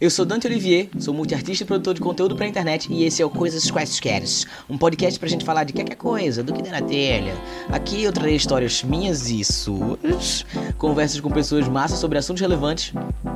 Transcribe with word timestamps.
Eu 0.00 0.08
sou 0.08 0.24
Dante 0.24 0.46
Olivier, 0.46 0.88
sou 0.98 1.12
multiartista 1.12 1.62
e 1.62 1.66
produtor 1.66 1.92
de 1.92 2.00
conteúdo 2.00 2.34
pra 2.34 2.46
internet 2.46 2.90
e 2.90 3.04
esse 3.04 3.20
é 3.20 3.26
o 3.26 3.28
Coisas 3.28 3.70
Quaisqueres, 3.70 4.46
um 4.66 4.78
podcast 4.78 5.20
pra 5.20 5.28
gente 5.28 5.44
falar 5.44 5.64
de 5.64 5.74
qualquer 5.74 5.94
coisa, 5.94 6.42
do 6.42 6.54
que 6.54 6.62
der 6.62 6.72
na 6.72 6.80
telha. 6.80 7.34
Aqui 7.68 8.02
eu 8.02 8.10
trarei 8.10 8.34
histórias 8.34 8.82
minhas 8.82 9.28
e 9.28 9.44
suas, 9.44 10.46
conversas 10.78 11.20
com 11.20 11.30
pessoas 11.30 11.68
massas 11.68 11.98
sobre 11.98 12.16
assuntos 12.16 12.40
relevantes, 12.40 12.94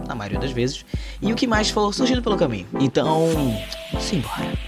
na 0.08 0.14
maioria 0.14 0.40
das 0.40 0.52
vezes, 0.52 0.86
e 1.20 1.30
o 1.30 1.36
que 1.36 1.46
mais 1.46 1.68
for 1.68 1.92
surgindo 1.92 2.22
pelo 2.22 2.38
caminho. 2.38 2.66
Então, 2.80 3.28
simbora. 4.00 4.63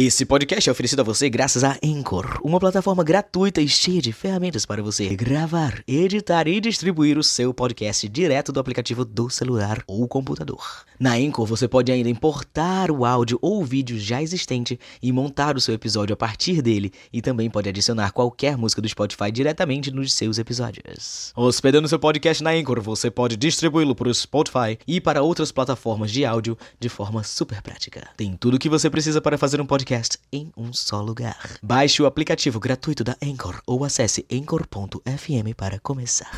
Esse 0.00 0.24
podcast 0.24 0.68
é 0.68 0.70
oferecido 0.70 1.00
a 1.00 1.02
você 1.02 1.28
graças 1.28 1.64
a 1.64 1.76
Anchor, 1.84 2.38
uma 2.44 2.60
plataforma 2.60 3.02
gratuita 3.02 3.60
e 3.60 3.66
cheia 3.66 4.00
de 4.00 4.12
ferramentas 4.12 4.64
para 4.64 4.80
você 4.80 5.08
gravar, 5.16 5.82
editar 5.88 6.46
e 6.46 6.60
distribuir 6.60 7.18
o 7.18 7.24
seu 7.24 7.52
podcast 7.52 8.08
direto 8.08 8.52
do 8.52 8.60
aplicativo 8.60 9.04
do 9.04 9.28
celular 9.28 9.82
ou 9.88 10.06
computador. 10.06 10.84
Na 11.00 11.14
Anchor 11.14 11.44
você 11.46 11.66
pode 11.66 11.90
ainda 11.90 12.08
importar 12.08 12.92
o 12.92 13.04
áudio 13.04 13.40
ou 13.42 13.64
vídeo 13.64 13.98
já 13.98 14.22
existente 14.22 14.78
e 15.02 15.10
montar 15.10 15.56
o 15.56 15.60
seu 15.60 15.74
episódio 15.74 16.14
a 16.14 16.16
partir 16.16 16.62
dele, 16.62 16.92
e 17.12 17.20
também 17.20 17.50
pode 17.50 17.68
adicionar 17.68 18.12
qualquer 18.12 18.56
música 18.56 18.80
do 18.80 18.88
Spotify 18.88 19.32
diretamente 19.32 19.90
nos 19.90 20.12
seus 20.12 20.38
episódios. 20.38 21.32
Hospedando 21.34 21.88
seu 21.88 21.98
podcast 21.98 22.40
na 22.40 22.50
Anchor, 22.50 22.80
você 22.80 23.10
pode 23.10 23.36
distribuí-lo 23.36 23.96
para 23.96 24.08
o 24.08 24.14
Spotify 24.14 24.78
e 24.86 25.00
para 25.00 25.22
outras 25.22 25.50
plataformas 25.50 26.12
de 26.12 26.24
áudio 26.24 26.56
de 26.78 26.88
forma 26.88 27.24
super 27.24 27.60
prática. 27.62 28.08
Tem 28.16 28.36
tudo 28.36 28.54
o 28.54 28.58
que 28.60 28.68
você 28.68 28.88
precisa 28.88 29.20
para 29.20 29.36
fazer 29.36 29.60
um 29.60 29.66
podcast 29.66 29.87
podcast 29.88 30.18
em 30.30 30.52
um 30.54 30.70
só 30.70 31.00
lugar. 31.00 31.58
Baixe 31.62 32.02
o 32.02 32.06
aplicativo 32.06 32.60
gratuito 32.60 33.02
da 33.02 33.16
Anchor 33.22 33.62
ou 33.66 33.84
acesse 33.84 34.26
anchor.fm 34.30 35.54
para 35.56 35.80
começar. 35.80 36.30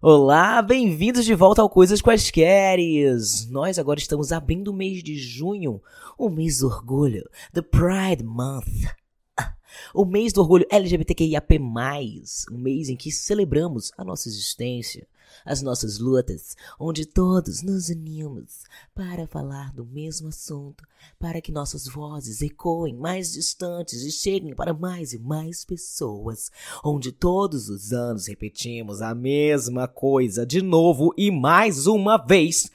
Olá, 0.00 0.62
bem-vindos 0.62 1.24
de 1.24 1.34
volta 1.34 1.60
ao 1.60 1.68
Coisas 1.68 2.00
Quaisqueres! 2.00 3.50
Nós 3.50 3.80
agora 3.80 3.98
estamos 3.98 4.30
abrindo 4.30 4.68
o 4.68 4.74
mês 4.74 5.02
de 5.02 5.18
junho, 5.18 5.82
o 6.16 6.30
mês 6.30 6.58
do 6.58 6.68
orgulho, 6.68 7.28
The 7.52 7.62
Pride 7.62 8.22
Month. 8.22 8.94
Ah, 9.36 9.54
o 9.92 10.04
mês 10.04 10.32
do 10.32 10.40
orgulho 10.40 10.66
LGBTQIAP+, 10.70 11.58
um 11.58 12.58
mês 12.58 12.88
em 12.88 12.96
que 12.96 13.10
celebramos 13.10 13.90
a 13.98 14.04
nossa 14.04 14.28
existência, 14.28 15.04
as 15.44 15.62
nossas 15.62 15.98
lutas, 15.98 16.56
onde 16.78 17.06
todos 17.06 17.62
nos 17.62 17.88
unimos 17.88 18.64
para 18.94 19.26
falar 19.26 19.72
do 19.72 19.84
mesmo 19.84 20.28
assunto, 20.28 20.84
para 21.18 21.40
que 21.40 21.52
nossas 21.52 21.86
vozes 21.86 22.42
ecoem 22.42 22.94
mais 22.94 23.32
distantes 23.32 24.02
e 24.02 24.10
cheguem 24.10 24.54
para 24.54 24.74
mais 24.74 25.12
e 25.12 25.18
mais 25.18 25.64
pessoas, 25.64 26.50
onde 26.84 27.12
todos 27.12 27.68
os 27.68 27.92
anos 27.92 28.26
repetimos 28.26 29.00
a 29.00 29.14
mesma 29.14 29.88
coisa 29.88 30.46
de 30.46 30.62
novo 30.62 31.12
e 31.16 31.30
mais 31.30 31.86
uma 31.86 32.16
vez, 32.16 32.70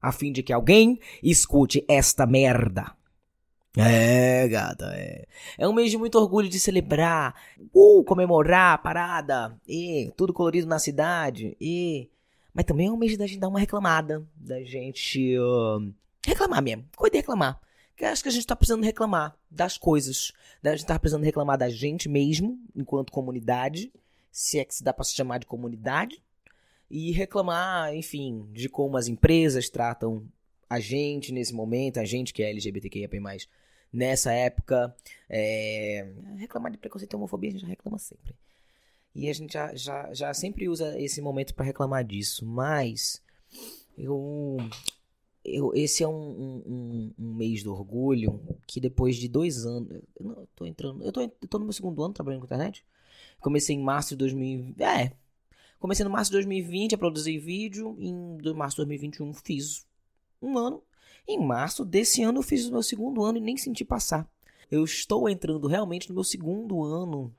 a 0.00 0.12
fim 0.12 0.32
de 0.32 0.42
que 0.42 0.52
alguém 0.52 0.98
escute 1.22 1.84
esta 1.88 2.26
merda. 2.26 2.99
É, 3.76 4.48
gata, 4.48 4.92
é. 4.96 5.26
É 5.56 5.68
um 5.68 5.72
mês 5.72 5.90
de 5.90 5.96
muito 5.96 6.18
orgulho 6.18 6.48
de 6.48 6.58
celebrar, 6.58 7.34
uh, 7.72 8.02
comemorar 8.04 8.74
a 8.74 8.78
parada, 8.78 9.56
e 9.66 10.12
tudo 10.16 10.32
colorido 10.32 10.66
na 10.66 10.78
cidade, 10.78 11.56
e. 11.60 12.10
Mas 12.52 12.64
também 12.64 12.88
é 12.88 12.90
um 12.90 12.96
mês 12.96 13.16
da 13.16 13.28
gente 13.28 13.38
dar 13.38 13.48
uma 13.48 13.60
reclamada, 13.60 14.26
da 14.34 14.60
gente. 14.64 15.38
Uh, 15.38 15.92
reclamar 16.26 16.62
mesmo, 16.62 16.84
coisa 16.96 17.12
de 17.12 17.18
reclamar. 17.18 17.60
Que 17.96 18.04
acho 18.04 18.22
que 18.22 18.28
a 18.28 18.32
gente 18.32 18.46
tá 18.46 18.56
precisando 18.56 18.82
reclamar 18.82 19.36
das 19.48 19.78
coisas. 19.78 20.32
A 20.64 20.70
gente 20.70 20.86
tá 20.86 20.98
precisando 20.98 21.22
reclamar 21.22 21.56
da 21.56 21.68
gente 21.68 22.08
mesmo, 22.08 22.58
enquanto 22.74 23.12
comunidade, 23.12 23.92
se 24.32 24.58
é 24.58 24.64
que 24.64 24.74
se 24.74 24.82
dá 24.82 24.92
pra 24.92 25.04
se 25.04 25.14
chamar 25.14 25.38
de 25.38 25.46
comunidade, 25.46 26.20
e 26.90 27.12
reclamar, 27.12 27.94
enfim, 27.94 28.48
de 28.52 28.68
como 28.68 28.96
as 28.96 29.06
empresas 29.06 29.68
tratam 29.68 30.26
a 30.68 30.80
gente 30.80 31.32
nesse 31.32 31.54
momento, 31.54 31.98
a 31.98 32.04
gente 32.04 32.32
que 32.32 32.42
é 32.42 32.50
LGBTQIA+, 32.50 33.08
nessa 33.92 34.32
época. 34.32 34.94
É... 35.28 36.06
Reclamar 36.36 36.72
de 36.72 36.78
preconceito 36.78 37.12
e 37.12 37.16
homofobia 37.16 37.50
a 37.50 37.52
gente 37.52 37.66
reclama 37.66 37.98
sempre. 37.98 38.34
E 39.14 39.28
a 39.28 39.32
gente 39.32 39.52
já, 39.52 39.74
já, 39.74 40.14
já 40.14 40.34
sempre 40.34 40.68
usa 40.68 40.98
esse 41.00 41.20
momento 41.20 41.54
para 41.54 41.64
reclamar 41.64 42.04
disso. 42.04 42.46
Mas 42.46 43.22
eu, 43.98 44.56
eu 45.44 45.72
esse 45.74 46.02
é 46.02 46.08
um, 46.08 46.12
um, 46.12 47.14
um, 47.18 47.34
mês 47.34 47.62
do 47.62 47.72
orgulho 47.72 48.40
que 48.66 48.80
depois 48.80 49.16
de 49.16 49.28
dois 49.28 49.66
anos. 49.66 50.02
Eu 50.18 50.26
não, 50.26 50.48
tô 50.54 50.64
entrando. 50.64 51.04
Eu 51.04 51.12
tô, 51.12 51.20
eu 51.20 51.48
tô 51.48 51.58
no 51.58 51.64
meu 51.64 51.72
segundo 51.72 52.02
ano 52.02 52.14
trabalhando 52.14 52.40
com 52.40 52.46
internet. 52.46 52.84
Comecei 53.40 53.74
em 53.74 53.82
março 53.82 54.10
de 54.10 54.16
2020. 54.16 54.80
É. 54.80 55.12
Comecei 55.78 56.04
no 56.04 56.10
março 56.10 56.30
de 56.30 56.36
2020 56.36 56.94
a 56.94 56.98
produzir 56.98 57.38
vídeo. 57.38 57.96
Em 57.98 58.54
março 58.54 58.76
de 58.76 58.82
2021 58.82 59.32
fiz 59.34 59.86
um 60.40 60.56
ano. 60.56 60.82
Em 61.30 61.38
março 61.38 61.84
desse 61.84 62.24
ano 62.24 62.40
eu 62.40 62.42
fiz 62.42 62.66
o 62.66 62.72
meu 62.72 62.82
segundo 62.82 63.22
ano 63.22 63.38
e 63.38 63.40
nem 63.40 63.56
senti 63.56 63.84
passar. 63.84 64.28
Eu 64.68 64.82
estou 64.82 65.28
entrando 65.28 65.68
realmente 65.68 66.08
no 66.08 66.14
meu 66.16 66.24
segundo 66.24 66.82
ano. 66.82 67.32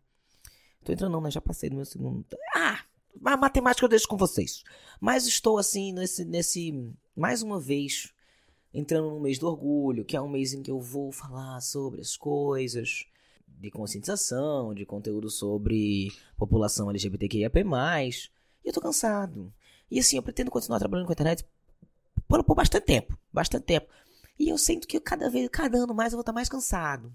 Estou 0.80 0.94
entrando 0.94 1.12
não, 1.12 1.20
né? 1.20 1.30
Já 1.30 1.42
passei 1.42 1.70
no 1.70 1.76
meu 1.76 1.84
segundo. 1.84 2.26
Ah! 2.56 2.80
A 3.26 3.36
matemática 3.36 3.84
eu 3.84 3.90
deixo 3.90 4.08
com 4.08 4.16
vocês. 4.16 4.64
Mas 4.98 5.28
estou 5.28 5.58
assim 5.58 5.92
nesse 5.92 6.24
nesse 6.24 6.90
mais 7.14 7.42
uma 7.42 7.60
vez 7.60 8.14
entrando 8.74 9.10
no 9.10 9.20
mês 9.20 9.38
do 9.38 9.48
orgulho, 9.48 10.06
que 10.06 10.16
é 10.16 10.22
um 10.22 10.30
mês 10.30 10.54
em 10.54 10.64
que 10.64 10.72
eu 10.72 10.80
vou 10.80 11.12
falar 11.12 11.60
sobre 11.60 12.00
as 12.00 12.16
coisas 12.16 13.06
de 13.46 13.70
conscientização, 13.70 14.74
de 14.74 14.86
conteúdo 14.86 15.30
sobre 15.30 16.14
população 16.38 16.90
LGBTQIAP+. 16.90 17.60
E 18.64 18.70
eu 18.70 18.72
tô 18.72 18.80
cansado. 18.80 19.54
E 19.90 20.00
assim, 20.00 20.16
eu 20.16 20.24
pretendo 20.24 20.50
continuar 20.50 20.80
trabalhando 20.80 21.08
com 21.08 21.12
a 21.12 21.16
internet 21.16 21.46
por, 22.32 22.44
por 22.46 22.56
bastante 22.56 22.86
tempo. 22.86 23.18
Bastante 23.32 23.66
tempo. 23.66 23.88
E 24.40 24.50
eu 24.50 24.58
sinto 24.58 24.88
que 24.88 25.00
cada 25.02 25.30
vez, 25.30 25.50
cada 25.50 25.78
ano 25.78 25.94
mais 25.94 26.14
eu 26.14 26.18
vou 26.18 26.22
estar 26.22 26.32
mais 26.32 26.48
cansado. 26.48 27.14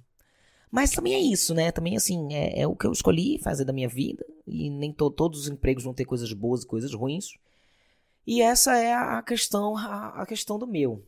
Mas 0.71 0.91
também 0.91 1.15
é 1.15 1.19
isso, 1.19 1.55
né? 1.55 1.73
Também, 1.73 1.97
assim, 1.97 2.35
é, 2.35 2.61
é 2.61 2.67
o 2.67 2.77
que 2.77 2.87
eu 2.87 2.93
escolhi 2.93 3.39
fazer 3.39 3.65
da 3.65 3.73
minha 3.73 3.89
vida. 3.89 4.27
E 4.47 4.69
nem 4.69 4.93
to, 4.93 5.11
todos 5.11 5.41
os 5.41 5.49
empregos 5.49 5.85
vão 5.85 5.95
ter 5.95 6.05
coisas 6.05 6.31
boas 6.35 6.63
e 6.63 6.67
coisas 6.67 6.93
ruins. 6.93 7.39
E 8.27 8.43
essa 8.43 8.77
é 8.77 8.93
a 8.93 9.23
questão, 9.23 9.77
a, 9.79 10.23
a, 10.23 10.27
questão 10.27 10.59
do 10.59 10.67
meu. 10.67 11.03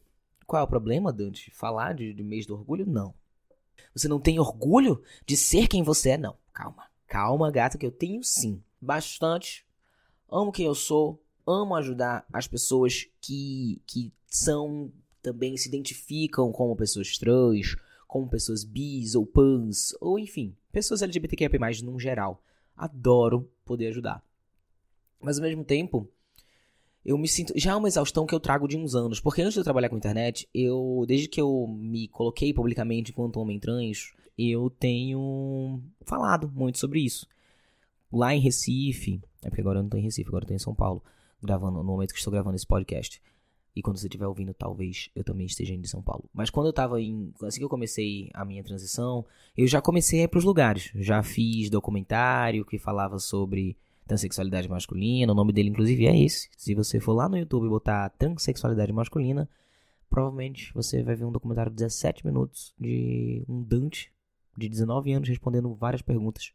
Qual 0.47 0.61
é 0.61 0.65
o 0.65 0.69
problema, 0.69 1.13
Dante? 1.13 1.51
Falar 1.51 1.93
de, 1.93 2.15
de 2.15 2.23
mês 2.23 2.47
do 2.47 2.55
orgulho? 2.55 2.87
Não. 2.87 3.13
Você 3.95 4.09
não 4.09 4.19
tem 4.19 4.39
orgulho 4.39 5.03
de 5.27 5.37
ser 5.37 5.69
quem 5.69 5.83
você 5.83 6.11
é? 6.11 6.17
Não. 6.17 6.35
Calma. 6.53 6.85
Calma, 7.07 7.51
gata, 7.51 7.77
que 7.77 7.85
eu 7.85 7.93
tenho 7.93 8.25
sim. 8.25 8.63
Bastante. 8.81 9.67
Amo 10.31 10.53
quem 10.53 10.67
eu 10.67 10.75
sou 10.75 11.21
amo 11.49 11.75
ajudar 11.75 12.27
as 12.33 12.47
pessoas 12.47 13.07
que, 13.21 13.81
que 13.87 14.13
são 14.27 14.93
também 15.23 15.57
se 15.57 15.69
identificam 15.69 16.53
como 16.53 16.77
pessoas 16.77 17.17
trans, 17.17 17.75
como 18.07 18.29
pessoas 18.29 18.65
bis 18.65 19.15
ou 19.15 19.27
pans, 19.27 19.95
ou 20.01 20.19
enfim, 20.19 20.55
pessoas 20.71 21.03
LGBTQIA+, 21.03 21.51
no 21.83 21.99
geral. 21.99 22.43
Adoro 22.77 23.51
poder 23.65 23.89
ajudar. 23.89 24.23
Mas 25.21 25.39
ao 25.39 25.43
mesmo 25.43 25.65
tempo, 25.65 26.09
eu 27.05 27.19
me 27.19 27.27
sinto. 27.27 27.53
Já 27.57 27.73
é 27.73 27.77
uma 27.77 27.89
exaustão 27.89 28.25
que 28.25 28.35
eu 28.35 28.39
trago 28.39 28.69
de 28.69 28.77
uns 28.77 28.95
anos. 28.95 29.19
Porque 29.19 29.43
antes 29.43 29.55
de 29.55 29.61
eu 29.61 29.65
trabalhar 29.65 29.89
com 29.89 29.97
internet, 29.97 30.49
eu. 30.55 31.05
Desde 31.09 31.29
que 31.29 31.41
eu 31.41 31.67
me 31.67 32.07
coloquei 32.09 32.55
publicamente 32.55 33.11
enquanto 33.11 33.41
homem 33.41 33.59
trans, 33.59 34.13
eu 34.39 34.71
tenho 34.71 35.83
falado 36.03 36.49
muito 36.55 36.79
sobre 36.79 37.01
isso. 37.01 37.27
Lá 38.13 38.33
em 38.33 38.41
Recife. 38.41 39.21
É 39.43 39.49
porque 39.49 39.61
agora 39.61 39.81
eu 39.81 39.83
não 39.83 39.91
tô 39.91 39.97
em 39.97 40.03
Recife, 40.03 40.29
agora 40.29 40.45
eu 40.45 40.49
tô 40.49 40.55
em 40.55 40.59
São 40.59 40.75
Paulo 40.75 41.03
gravando 41.43 41.79
no 41.79 41.85
momento 41.85 42.13
que 42.13 42.19
estou 42.19 42.33
gravando 42.33 42.57
esse 42.57 42.67
podcast. 42.67 43.21
E 43.79 43.83
quando 43.83 43.97
você 43.97 44.07
estiver 44.07 44.27
ouvindo, 44.27 44.53
talvez 44.53 45.09
eu 45.15 45.23
também 45.23 45.47
esteja 45.47 45.73
indo 45.73 45.83
de 45.83 45.89
São 45.89 46.03
Paulo. 46.03 46.29
Mas 46.35 46.51
quando 46.51 46.67
eu 46.67 46.73
tava 46.73 47.01
em. 47.01 47.33
Assim 47.43 47.61
que 47.61 47.65
eu 47.65 47.69
comecei 47.69 48.29
a 48.35 48.45
minha 48.45 48.65
transição, 48.65 49.25
eu 49.57 49.69
já 49.69 49.81
comecei 49.81 50.21
a 50.21 50.25
ir 50.25 50.29
pros 50.29 50.43
lugares. 50.43 50.91
Já 50.97 51.23
fiz 51.23 51.71
documentário 51.71 52.65
que 52.65 52.77
falava 52.77 53.21
sobre 53.21 53.77
transexualidade 54.05 54.69
masculina. 54.69 55.31
O 55.33 55.35
nome 55.35 55.53
dele, 55.53 55.69
inclusive, 55.69 56.07
é 56.07 56.19
esse. 56.19 56.49
Se 56.57 56.75
você 56.75 56.99
for 56.99 57.13
lá 57.13 57.29
no 57.29 57.39
YouTube 57.39 57.67
e 57.67 57.69
botar 57.69 58.09
transexualidade 58.19 58.93
masculina, 58.93 59.49
provavelmente 60.11 60.73
você 60.75 61.03
vai 61.05 61.15
ver 61.15 61.27
um 61.27 61.31
documentário 61.31 61.71
de 61.71 61.77
17 61.77 62.27
minutos 62.27 62.75
de 62.81 63.45
um 63.49 63.63
Dante 63.63 64.11
de 64.57 64.69
19 64.69 65.13
anos 65.13 65.29
respondendo 65.29 65.73
várias 65.73 66.03
perguntas. 66.03 66.51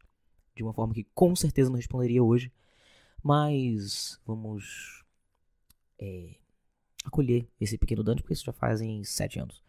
De 0.54 0.62
uma 0.62 0.74
forma 0.74 0.92
que 0.92 1.06
com 1.14 1.34
certeza 1.34 1.70
não 1.70 1.76
responderia 1.76 2.22
hoje 2.22 2.52
mas 3.24 4.20
vamos 4.26 5.02
é, 5.98 6.34
acolher 7.04 7.48
esse 7.60 7.78
pequeno 7.78 8.04
Dante, 8.04 8.22
porque 8.22 8.34
isso 8.34 8.44
já 8.44 8.52
fazem 8.52 9.02
sete 9.04 9.40
anos. 9.40 9.62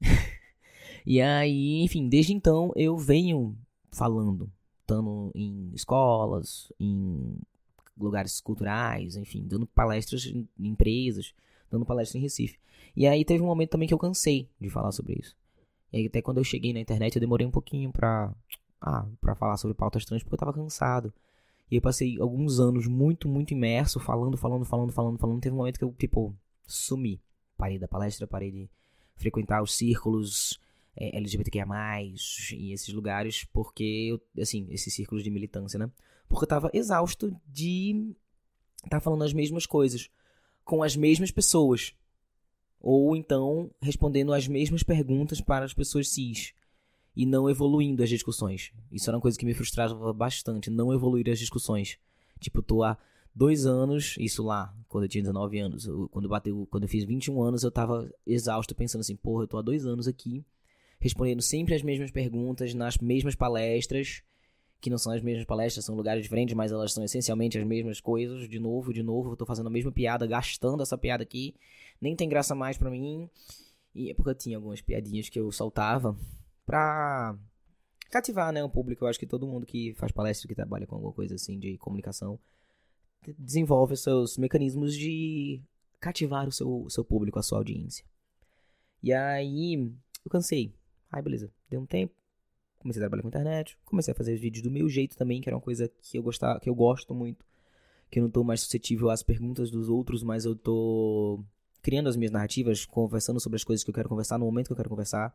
e 1.06 1.20
aí, 1.20 1.82
enfim, 1.82 2.08
desde 2.08 2.32
então 2.32 2.72
eu 2.74 2.96
venho 2.96 3.56
falando, 3.92 4.50
estando 4.80 5.30
em 5.34 5.70
escolas, 5.74 6.72
em 6.80 7.36
lugares 7.98 8.40
culturais, 8.40 9.16
enfim, 9.16 9.46
dando 9.46 9.66
palestras 9.66 10.26
em 10.26 10.48
empresas, 10.58 11.34
dando 11.70 11.84
palestras 11.86 12.16
em 12.16 12.22
Recife. 12.22 12.58
E 12.96 13.06
aí 13.06 13.24
teve 13.24 13.42
um 13.42 13.46
momento 13.46 13.70
também 13.70 13.86
que 13.88 13.94
eu 13.94 13.98
cansei 13.98 14.48
de 14.60 14.70
falar 14.70 14.92
sobre 14.92 15.14
isso. 15.20 15.36
E 15.92 15.98
aí, 15.98 16.06
até 16.06 16.22
quando 16.22 16.38
eu 16.38 16.44
cheguei 16.44 16.72
na 16.72 16.80
internet 16.80 17.16
eu 17.16 17.20
demorei 17.20 17.46
um 17.46 17.50
pouquinho 17.50 17.92
pra 17.92 18.32
Ah, 18.80 19.06
para 19.20 19.34
falar 19.34 19.56
sobre 19.56 19.74
pautas 19.76 20.04
trans 20.04 20.22
porque 20.22 20.34
eu 20.34 20.38
tava 20.38 20.52
cansado. 20.52 21.12
E 21.70 21.76
eu 21.76 21.82
passei 21.82 22.20
alguns 22.20 22.60
anos 22.60 22.86
muito, 22.86 23.28
muito 23.28 23.52
imerso, 23.52 23.98
falando, 23.98 24.36
falando, 24.36 24.64
falando, 24.64 24.92
falando, 24.92 25.18
falando. 25.18 25.40
Teve 25.40 25.54
um 25.54 25.58
momento 25.58 25.78
que 25.78 25.84
eu, 25.84 25.92
tipo, 25.92 26.34
sumi. 26.66 27.20
Parei 27.56 27.78
da 27.78 27.88
palestra, 27.88 28.26
parei 28.26 28.50
de 28.50 28.70
frequentar 29.16 29.62
os 29.62 29.74
círculos 29.74 30.60
é, 30.96 31.16
LGBTQIA+, 31.16 31.66
e 32.52 32.72
esses 32.72 32.92
lugares, 32.92 33.44
porque, 33.52 34.08
eu, 34.10 34.42
assim, 34.42 34.66
esses 34.70 34.92
círculos 34.92 35.24
de 35.24 35.30
militância, 35.30 35.78
né? 35.78 35.90
Porque 36.28 36.44
eu 36.44 36.48
tava 36.48 36.70
exausto 36.72 37.34
de 37.46 38.14
estar 38.76 38.98
tá 38.98 39.00
falando 39.00 39.24
as 39.24 39.32
mesmas 39.32 39.66
coisas 39.66 40.10
com 40.64 40.82
as 40.82 40.96
mesmas 40.96 41.30
pessoas. 41.30 41.94
Ou 42.80 43.16
então 43.16 43.70
respondendo 43.80 44.32
as 44.32 44.46
mesmas 44.46 44.82
perguntas 44.82 45.40
para 45.40 45.64
as 45.64 45.74
pessoas 45.74 46.08
cis. 46.08 46.52
E 47.16 47.24
não 47.24 47.48
evoluindo 47.48 48.02
as 48.02 48.08
discussões. 48.08 48.72
Isso 48.90 49.08
era 49.08 49.16
uma 49.16 49.22
coisa 49.22 49.38
que 49.38 49.46
me 49.46 49.54
frustrava 49.54 50.12
bastante, 50.12 50.70
não 50.70 50.92
evoluir 50.92 51.28
as 51.30 51.38
discussões. 51.38 51.98
Tipo, 52.40 52.58
eu 52.58 52.62
tô 52.62 52.82
há 52.82 52.98
dois 53.34 53.66
anos, 53.66 54.16
isso 54.18 54.42
lá, 54.42 54.74
quando 54.88 55.04
eu 55.04 55.08
tinha 55.08 55.22
19 55.22 55.58
anos. 55.58 55.86
Eu, 55.86 56.08
quando, 56.08 56.28
bateu, 56.28 56.66
quando 56.70 56.84
eu 56.84 56.88
fiz 56.88 57.04
21 57.04 57.42
anos, 57.42 57.62
eu 57.62 57.70
tava 57.70 58.10
exausto, 58.26 58.74
pensando 58.74 59.00
assim, 59.00 59.16
porra, 59.16 59.44
eu 59.44 59.48
tô 59.48 59.58
há 59.58 59.62
dois 59.62 59.86
anos 59.86 60.06
aqui, 60.06 60.44
respondendo 61.00 61.42
sempre 61.42 61.74
as 61.74 61.82
mesmas 61.82 62.10
perguntas, 62.10 62.74
nas 62.74 62.98
mesmas 62.98 63.34
palestras, 63.34 64.22
que 64.80 64.90
não 64.90 64.98
são 64.98 65.12
as 65.12 65.22
mesmas 65.22 65.44
palestras, 65.44 65.84
são 65.84 65.96
lugares 65.96 66.22
diferentes, 66.22 66.54
mas 66.54 66.70
elas 66.70 66.92
são 66.92 67.02
essencialmente 67.02 67.58
as 67.58 67.64
mesmas 67.64 68.00
coisas, 68.00 68.48
de 68.48 68.58
novo, 68.58 68.92
de 68.92 69.02
novo, 69.02 69.32
eu 69.32 69.36
tô 69.36 69.46
fazendo 69.46 69.66
a 69.66 69.70
mesma 69.70 69.90
piada, 69.90 70.26
gastando 70.26 70.82
essa 70.82 70.98
piada 70.98 71.22
aqui, 71.22 71.54
nem 72.00 72.14
tem 72.14 72.28
graça 72.28 72.54
mais 72.54 72.76
para 72.76 72.90
mim. 72.90 73.28
E 73.94 74.10
é 74.10 74.14
porque 74.14 74.30
eu 74.30 74.34
tinha 74.34 74.56
algumas 74.56 74.80
piadinhas 74.80 75.28
que 75.28 75.38
eu 75.38 75.50
soltava 75.52 76.16
pra 76.66 77.36
cativar, 78.10 78.52
né, 78.52 78.62
o 78.62 78.70
público. 78.70 79.04
Eu 79.04 79.08
acho 79.08 79.18
que 79.18 79.26
todo 79.26 79.46
mundo 79.46 79.66
que 79.66 79.94
faz 79.94 80.12
palestra, 80.12 80.48
que 80.48 80.54
trabalha 80.54 80.86
com 80.86 80.94
alguma 80.94 81.12
coisa 81.12 81.34
assim 81.34 81.58
de 81.58 81.76
comunicação, 81.78 82.38
desenvolve 83.38 83.96
seus 83.96 84.36
mecanismos 84.36 84.94
de 84.94 85.60
cativar 86.00 86.46
o 86.46 86.52
seu, 86.52 86.86
seu 86.90 87.04
público, 87.04 87.38
a 87.38 87.42
sua 87.42 87.58
audiência. 87.58 88.04
E 89.02 89.12
aí, 89.12 89.74
eu 90.24 90.30
cansei. 90.30 90.74
Ai, 91.10 91.22
beleza. 91.22 91.50
Deu 91.68 91.80
um 91.80 91.86
tempo. 91.86 92.14
Comecei 92.78 93.00
a 93.00 93.04
trabalhar 93.04 93.22
com 93.22 93.28
internet. 93.28 93.78
Comecei 93.84 94.12
a 94.12 94.14
fazer 94.14 94.34
os 94.34 94.40
vídeos 94.40 94.62
do 94.62 94.70
meu 94.70 94.88
jeito 94.88 95.16
também, 95.16 95.40
que 95.40 95.48
era 95.48 95.56
uma 95.56 95.62
coisa 95.62 95.90
que 96.02 96.18
eu, 96.18 96.22
gostava, 96.22 96.60
que 96.60 96.68
eu 96.68 96.74
gosto 96.74 97.14
muito. 97.14 97.44
Que 98.10 98.18
eu 98.18 98.22
não 98.22 98.30
tô 98.30 98.44
mais 98.44 98.60
suscetível 98.60 99.10
às 99.10 99.22
perguntas 99.22 99.70
dos 99.70 99.88
outros, 99.88 100.22
mas 100.22 100.44
eu 100.44 100.54
tô 100.54 101.42
criando 101.82 102.08
as 102.08 102.16
minhas 102.16 102.32
narrativas, 102.32 102.84
conversando 102.84 103.40
sobre 103.40 103.56
as 103.56 103.64
coisas 103.64 103.82
que 103.82 103.90
eu 103.90 103.94
quero 103.94 104.08
conversar 104.08 104.38
no 104.38 104.44
momento 104.46 104.66
que 104.66 104.72
eu 104.72 104.76
quero 104.76 104.88
conversar. 104.88 105.34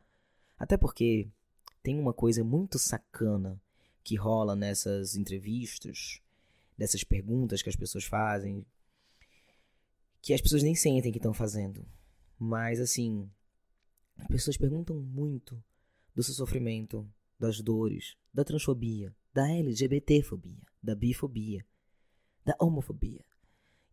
Até 0.59 0.77
porque 0.77 1.27
tem 1.81 1.97
uma 1.97 2.13
coisa 2.13 2.43
muito 2.43 2.77
sacana 2.77 3.59
que 4.03 4.15
rola 4.15 4.55
nessas 4.55 5.15
entrevistas 5.15 6.21
dessas 6.79 7.03
perguntas 7.03 7.61
que 7.61 7.67
as 7.67 7.75
pessoas 7.75 8.05
fazem, 8.05 8.65
que 10.21 10.33
as 10.33 10.39
pessoas 10.39 10.63
nem 10.63 10.73
sentem 10.73 11.11
que 11.11 11.17
estão 11.17 11.33
fazendo. 11.33 11.85
Mas 12.37 12.79
assim, 12.79 13.29
as 14.17 14.27
pessoas 14.27 14.55
perguntam 14.55 14.95
muito 14.97 15.61
do 16.15 16.23
seu 16.23 16.33
sofrimento, 16.33 17.05
das 17.37 17.59
dores, 17.59 18.15
da 18.33 18.45
transfobia, 18.45 19.13
da 19.33 19.51
LGBTfobia, 19.51 20.63
da 20.81 20.95
bifobia, 20.95 21.65
da 22.45 22.55
homofobia. 22.59 23.25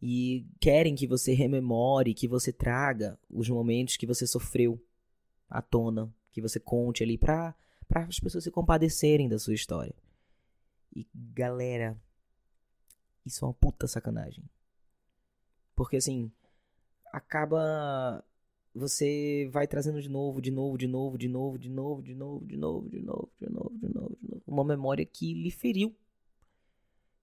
E 0.00 0.46
querem 0.60 0.94
que 0.94 1.08
você 1.08 1.34
rememore, 1.34 2.14
que 2.14 2.28
você 2.28 2.52
traga 2.52 3.18
os 3.28 3.48
momentos 3.48 3.96
que 3.96 4.06
você 4.06 4.26
sofreu 4.26 4.80
à 5.48 5.60
tona, 5.60 6.12
que 6.36 6.42
você 6.42 6.60
conte 6.60 7.02
ali 7.02 7.16
para 7.16 7.56
as 7.94 8.20
pessoas 8.20 8.44
se 8.44 8.50
compadecerem 8.50 9.26
da 9.26 9.38
sua 9.38 9.54
história. 9.54 9.94
E 10.94 11.06
galera, 11.14 11.98
isso 13.24 13.42
é 13.42 13.48
uma 13.48 13.54
puta 13.54 13.86
sacanagem. 13.86 14.44
Porque 15.74 15.96
assim, 15.96 16.30
acaba. 17.10 18.22
Você 18.74 19.48
vai 19.50 19.66
trazendo 19.66 20.02
de 20.02 20.10
novo, 20.10 20.42
de 20.42 20.50
novo, 20.50 20.76
de 20.76 20.86
novo, 20.86 21.16
de 21.16 21.26
novo, 21.26 21.58
de 21.58 21.70
novo, 21.70 22.02
de 22.02 22.14
novo, 22.14 22.44
de 22.44 22.56
novo, 22.58 22.88
de 22.90 23.00
novo, 23.00 23.32
de 23.38 23.48
novo, 23.48 23.78
de 23.78 23.88
novo, 23.88 24.18
de 24.20 24.28
novo. 24.28 24.42
Uma 24.46 24.62
memória 24.62 25.06
que 25.06 25.32
lhe 25.32 25.50
feriu. 25.50 25.96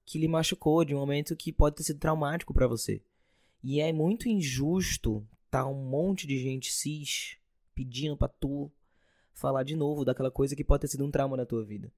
Que 0.07 0.17
lhe 0.17 0.27
machucou 0.27 0.83
de 0.83 0.95
um 0.95 0.99
momento 0.99 1.35
que 1.35 1.53
pode 1.53 1.75
ter 1.75 1.83
sido 1.83 1.99
traumático 1.99 2.51
para 2.51 2.65
você. 2.65 2.99
E 3.61 3.79
é 3.79 3.93
muito 3.93 4.27
injusto 4.27 5.23
tá 5.51 5.67
um 5.67 5.87
monte 5.87 6.25
de 6.25 6.39
gente 6.39 6.73
cis 6.73 7.37
pedindo 7.75 8.17
pra 8.17 8.27
tu 8.27 8.71
falar 9.33 9.63
de 9.63 9.75
novo 9.75 10.05
daquela 10.05 10.31
coisa 10.31 10.55
que 10.55 10.63
pode 10.63 10.81
ter 10.81 10.87
sido 10.87 11.05
um 11.05 11.11
trauma 11.11 11.35
na 11.35 11.45
tua 11.45 11.63
vida. 11.63 11.91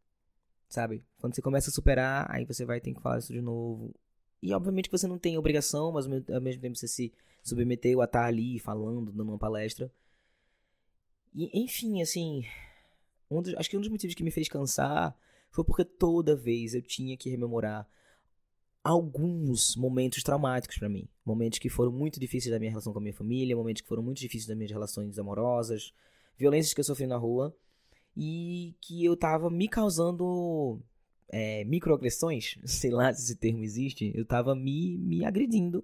Sabe? 0.68 1.04
Quando 1.20 1.36
você 1.36 1.42
começa 1.42 1.70
a 1.70 1.74
superar, 1.74 2.26
aí 2.30 2.46
você 2.46 2.66
vai 2.66 2.82
ter 2.82 2.94
que 2.94 3.02
falar 3.02 3.20
isso 3.20 3.34
de 3.34 3.42
novo. 3.42 3.94
E 4.42 4.54
obviamente 4.54 4.90
que 4.90 4.98
você 4.98 5.08
não 5.08 5.18
tem 5.18 5.38
obrigação, 5.38 5.92
mas 5.92 6.06
ao 6.06 6.42
mesmo 6.42 6.62
tempo 6.62 6.76
você 6.76 6.88
se 6.88 7.14
submeteu 7.44 8.02
a 8.02 8.06
estar 8.06 8.26
ali 8.26 8.60
falando, 8.60 9.12
dando 9.12 9.30
uma 9.30 9.38
palestra. 9.38 9.92
E, 11.34 11.64
enfim, 11.64 12.02
assim. 12.02 12.44
Um 13.30 13.42
dos, 13.42 13.54
acho 13.56 13.70
que 13.70 13.78
um 13.78 13.82
dos 13.82 13.90
motivos 13.90 14.16
que 14.16 14.24
me 14.24 14.32
fez 14.32 14.48
cansar 14.48 15.16
foi 15.50 15.64
porque 15.64 15.84
toda 15.84 16.36
vez 16.36 16.74
eu 16.74 16.82
tinha 16.82 17.16
que 17.18 17.30
rememorar 17.30 17.88
alguns 18.84 19.76
momentos 19.76 20.22
traumáticos 20.22 20.78
para 20.78 20.88
mim. 20.88 21.08
Momentos 21.26 21.58
que 21.58 21.70
foram 21.70 21.92
muito 21.92 22.20
difíceis 22.20 22.52
da 22.52 22.60
minha 22.60 22.70
relação 22.70 22.94
com 22.94 23.00
a 23.00 23.02
minha 23.02 23.14
família, 23.14 23.56
momentos 23.56 23.82
que 23.82 23.88
foram 23.88 24.04
muito 24.04 24.20
difíceis 24.20 24.46
das 24.46 24.56
minhas 24.56 24.72
relações 24.72 25.18
amorosas, 25.18 25.92
violências 26.38 26.74
que 26.74 26.80
eu 26.80 26.84
sofri 26.84 27.08
na 27.08 27.18
rua 27.18 27.56
e 28.16 28.76
que 28.82 29.04
eu 29.04 29.16
tava 29.16 29.50
me 29.50 29.68
causando 29.68 30.80
é, 31.30 31.64
microagressões, 31.66 32.58
sei 32.66 32.92
lá 32.92 33.14
se 33.14 33.24
esse 33.24 33.36
termo 33.36 33.64
existe, 33.64 34.12
eu 34.16 34.26
tava 34.26 34.56
me, 34.56 34.98
me 34.98 35.26
agredindo 35.26 35.84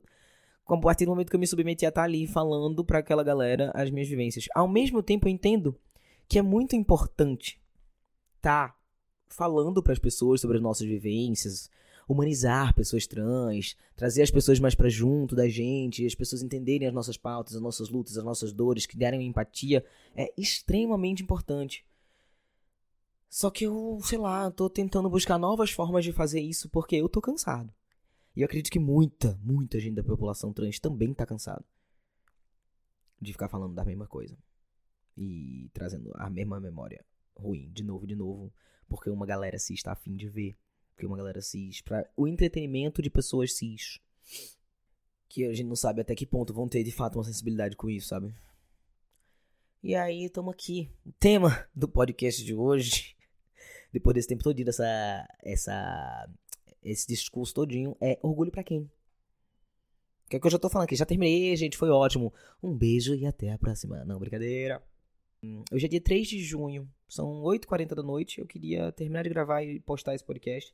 a 0.67 0.77
partir 0.77 1.05
do 1.05 1.11
momento 1.11 1.29
que 1.29 1.35
eu 1.35 1.39
me 1.39 1.47
submeti 1.47 1.85
a 1.85 1.89
estar 1.89 2.01
tá 2.01 2.05
ali 2.05 2.25
falando 2.25 2.83
para 2.85 2.99
aquela 2.99 3.23
galera 3.23 3.71
as 3.73 3.89
minhas 3.89 4.07
vivências. 4.07 4.45
Ao 4.55 4.67
mesmo 4.67 5.03
tempo, 5.03 5.27
eu 5.27 5.31
entendo 5.31 5.75
que 6.29 6.39
é 6.39 6.41
muito 6.41 6.75
importante 6.75 7.59
tá 8.41 8.73
falando 9.27 9.83
para 9.83 9.93
as 9.93 9.99
pessoas 9.99 10.41
sobre 10.41 10.57
as 10.57 10.63
nossas 10.63 10.87
vivências, 10.87 11.69
humanizar 12.11 12.73
pessoas 12.73 13.07
trans, 13.07 13.75
trazer 13.95 14.21
as 14.21 14.31
pessoas 14.31 14.59
mais 14.59 14.75
para 14.75 14.89
junto 14.89 15.35
da 15.35 15.47
gente, 15.47 16.05
as 16.05 16.15
pessoas 16.15 16.41
entenderem 16.41 16.87
as 16.87 16.93
nossas 16.93 17.17
pautas, 17.17 17.55
as 17.55 17.61
nossas 17.61 17.89
lutas, 17.89 18.17
as 18.17 18.23
nossas 18.23 18.51
dores, 18.51 18.85
derem 18.93 19.25
empatia, 19.25 19.85
é 20.15 20.33
extremamente 20.37 21.23
importante. 21.23 21.85
Só 23.29 23.49
que 23.49 23.65
eu, 23.65 23.99
sei 24.03 24.17
lá, 24.17 24.51
tô 24.51 24.69
tentando 24.69 25.09
buscar 25.09 25.37
novas 25.37 25.71
formas 25.71 26.03
de 26.03 26.11
fazer 26.11 26.41
isso 26.41 26.69
porque 26.69 26.97
eu 26.97 27.07
tô 27.07 27.21
cansado. 27.21 27.73
E 28.35 28.41
eu 28.41 28.45
acredito 28.45 28.71
que 28.71 28.79
muita, 28.79 29.39
muita 29.41 29.79
gente 29.79 29.95
da 29.95 30.03
população 30.03 30.51
trans 30.51 30.79
também 30.79 31.13
tá 31.13 31.25
cansado 31.25 31.65
de 33.21 33.31
ficar 33.31 33.47
falando 33.47 33.73
da 33.73 33.85
mesma 33.85 34.07
coisa 34.07 34.37
e 35.15 35.69
trazendo 35.73 36.11
a 36.15 36.29
mesma 36.29 36.59
memória 36.59 37.05
ruim 37.35 37.69
de 37.71 37.83
novo, 37.83 38.07
de 38.07 38.15
novo, 38.15 38.51
porque 38.89 39.09
uma 39.09 39.25
galera 39.25 39.59
cis 39.59 39.77
está 39.77 39.91
afim 39.91 40.15
de 40.15 40.27
ver, 40.27 40.57
porque 41.01 41.07
uma 41.07 41.17
galera 41.17 41.41
cis 41.41 41.81
para 41.81 42.07
o 42.15 42.27
entretenimento 42.27 43.01
de 43.01 43.09
pessoas 43.09 43.53
cis 43.53 43.99
que 45.27 45.45
a 45.45 45.53
gente 45.53 45.67
não 45.67 45.75
sabe 45.75 46.01
até 46.01 46.13
que 46.13 46.27
ponto 46.27 46.53
vão 46.53 46.67
ter 46.67 46.83
de 46.83 46.91
fato 46.91 47.15
uma 47.17 47.23
sensibilidade 47.23 47.75
com 47.75 47.89
isso, 47.89 48.09
sabe? 48.09 48.31
E 49.81 49.95
aí, 49.95 50.25
estamos 50.25 50.53
aqui. 50.53 50.91
O 51.03 51.11
tema 51.13 51.67
do 51.73 51.87
podcast 51.87 52.43
de 52.43 52.53
hoje 52.53 53.15
depois 53.91 54.13
desse 54.13 54.27
tempo 54.27 54.43
todinho, 54.43 54.65
dessa, 54.65 55.27
essa, 55.41 56.29
esse 56.83 57.07
discurso 57.07 57.53
todinho, 57.53 57.97
é 57.99 58.19
orgulho 58.21 58.51
para 58.51 58.63
quem? 58.63 58.87
Que 60.29 60.35
é 60.35 60.39
que 60.39 60.45
eu 60.45 60.51
já 60.51 60.59
tô 60.59 60.69
falando 60.69 60.85
aqui, 60.85 60.95
já 60.95 61.05
terminei, 61.05 61.55
gente, 61.55 61.77
foi 61.77 61.89
ótimo. 61.89 62.31
Um 62.61 62.77
beijo 62.77 63.15
e 63.15 63.25
até 63.25 63.51
a 63.51 63.57
próxima. 63.57 64.05
Não, 64.05 64.19
brincadeira. 64.19 64.83
Hoje 65.71 65.87
é 65.87 65.89
dia 65.89 66.01
3 66.01 66.27
de 66.27 66.43
junho, 66.43 66.87
são 67.09 67.41
8h40 67.41 67.95
da 67.95 68.03
noite. 68.03 68.39
Eu 68.39 68.45
queria 68.45 68.91
terminar 68.91 69.23
de 69.23 69.29
gravar 69.29 69.63
e 69.63 69.79
postar 69.79 70.13
esse 70.13 70.23
podcast. 70.23 70.71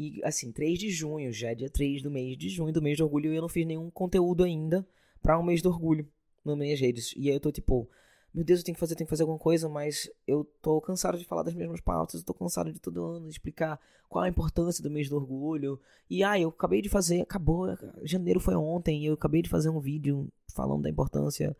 E 0.00 0.18
assim, 0.24 0.50
3 0.50 0.78
de 0.78 0.88
junho, 0.88 1.30
já 1.30 1.50
é 1.50 1.54
dia 1.54 1.68
3 1.68 2.00
do 2.00 2.10
mês 2.10 2.34
de 2.38 2.48
junho, 2.48 2.72
do 2.72 2.80
mês 2.80 2.96
do 2.96 3.04
orgulho, 3.04 3.30
e 3.30 3.36
eu 3.36 3.42
não 3.42 3.50
fiz 3.50 3.66
nenhum 3.66 3.90
conteúdo 3.90 4.42
ainda 4.42 4.86
para 5.22 5.36
o 5.36 5.42
um 5.42 5.44
mês 5.44 5.60
do 5.60 5.68
orgulho 5.68 6.08
nas 6.42 6.56
minhas 6.56 6.80
redes. 6.80 7.12
E 7.18 7.28
aí 7.28 7.36
eu 7.36 7.40
tô 7.40 7.52
tipo, 7.52 7.86
meu 8.32 8.42
Deus, 8.42 8.60
eu 8.60 8.64
tenho 8.64 8.74
que 8.74 8.80
fazer, 8.80 8.94
tenho 8.94 9.06
que 9.06 9.10
fazer 9.10 9.24
alguma 9.24 9.38
coisa, 9.38 9.68
mas 9.68 10.10
eu 10.26 10.42
tô 10.62 10.80
cansado 10.80 11.18
de 11.18 11.26
falar 11.26 11.42
das 11.42 11.52
mesmas 11.52 11.82
pautas, 11.82 12.20
eu 12.20 12.24
tô 12.24 12.32
cansado 12.32 12.72
de 12.72 12.80
todo 12.80 13.04
ano 13.04 13.28
explicar 13.28 13.78
qual 14.08 14.24
a 14.24 14.28
importância 14.28 14.82
do 14.82 14.90
mês 14.90 15.06
do 15.06 15.16
orgulho. 15.16 15.78
E 16.08 16.24
ah, 16.24 16.40
eu 16.40 16.48
acabei 16.48 16.80
de 16.80 16.88
fazer, 16.88 17.20
acabou, 17.20 17.66
janeiro 18.02 18.40
foi 18.40 18.54
ontem, 18.54 19.02
e 19.02 19.06
eu 19.06 19.12
acabei 19.12 19.42
de 19.42 19.50
fazer 19.50 19.68
um 19.68 19.80
vídeo 19.80 20.32
falando 20.54 20.82
da 20.82 20.88
importância 20.88 21.54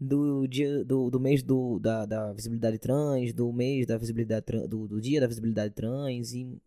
do 0.00 0.48
dia 0.48 0.84
do, 0.84 1.10
do 1.10 1.20
mês 1.20 1.44
do, 1.44 1.78
da, 1.78 2.04
da 2.06 2.32
visibilidade 2.32 2.78
trans, 2.78 3.32
do 3.32 3.52
mês 3.52 3.86
da 3.86 3.96
visibilidade 3.96 4.46
do, 4.68 4.88
do 4.88 5.00
dia 5.00 5.20
da 5.20 5.28
visibilidade 5.28 5.74
trans 5.74 6.32
e 6.32 6.60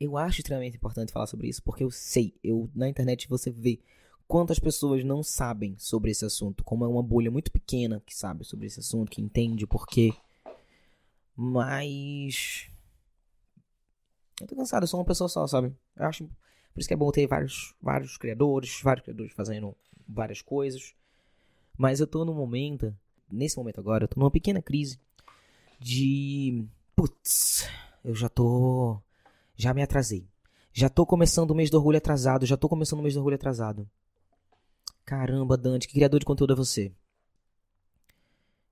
eu 0.00 0.16
acho 0.16 0.40
extremamente 0.40 0.76
importante 0.76 1.12
falar 1.12 1.26
sobre 1.26 1.48
isso 1.48 1.62
porque 1.62 1.84
eu 1.84 1.90
sei, 1.90 2.34
eu 2.42 2.70
na 2.74 2.88
internet 2.88 3.28
você 3.28 3.50
vê 3.50 3.80
quantas 4.28 4.58
pessoas 4.58 5.02
não 5.02 5.22
sabem 5.22 5.74
sobre 5.78 6.10
esse 6.10 6.24
assunto, 6.24 6.62
como 6.62 6.84
é 6.84 6.88
uma 6.88 7.02
bolha 7.02 7.30
muito 7.30 7.50
pequena 7.50 8.02
que 8.04 8.14
sabe 8.14 8.44
sobre 8.44 8.66
esse 8.66 8.78
assunto, 8.80 9.10
que 9.10 9.22
entende 9.22 9.66
por 9.66 9.86
quê. 9.86 10.12
Mas. 11.34 12.68
Eu 14.40 14.46
tô 14.46 14.54
cansado, 14.54 14.82
eu 14.82 14.86
sou 14.86 15.00
uma 15.00 15.06
pessoa 15.06 15.28
só, 15.28 15.46
sabe? 15.46 15.74
Eu 15.96 16.04
acho. 16.04 16.24
Por 16.74 16.80
isso 16.80 16.88
que 16.88 16.94
é 16.94 16.96
bom 16.96 17.10
ter 17.10 17.26
vários, 17.26 17.74
vários 17.80 18.16
criadores, 18.16 18.80
vários 18.82 19.04
criadores 19.04 19.32
fazendo 19.32 19.74
várias 20.06 20.42
coisas. 20.42 20.94
Mas 21.76 21.98
eu 22.00 22.06
tô 22.06 22.24
num 22.24 22.34
momento, 22.34 22.94
nesse 23.30 23.56
momento 23.56 23.80
agora, 23.80 24.04
eu 24.04 24.08
tô 24.08 24.20
numa 24.20 24.30
pequena 24.30 24.60
crise 24.60 25.00
de. 25.80 26.64
Putz, 26.94 27.68
eu 28.04 28.14
já 28.14 28.28
tô. 28.28 29.00
Já 29.58 29.74
me 29.74 29.82
atrasei. 29.82 30.30
Já 30.72 30.88
tô 30.88 31.04
começando 31.04 31.50
o 31.50 31.54
mês 31.54 31.68
do 31.68 31.76
orgulho 31.76 31.98
atrasado, 31.98 32.46
já 32.46 32.56
tô 32.56 32.68
começando 32.68 33.00
o 33.00 33.02
mês 33.02 33.14
do 33.14 33.18
orgulho 33.18 33.34
atrasado. 33.34 33.90
Caramba, 35.04 35.56
Dante, 35.56 35.88
que 35.88 35.94
criador 35.94 36.20
de 36.20 36.26
conteúdo 36.26 36.52
é 36.52 36.56
você? 36.56 36.92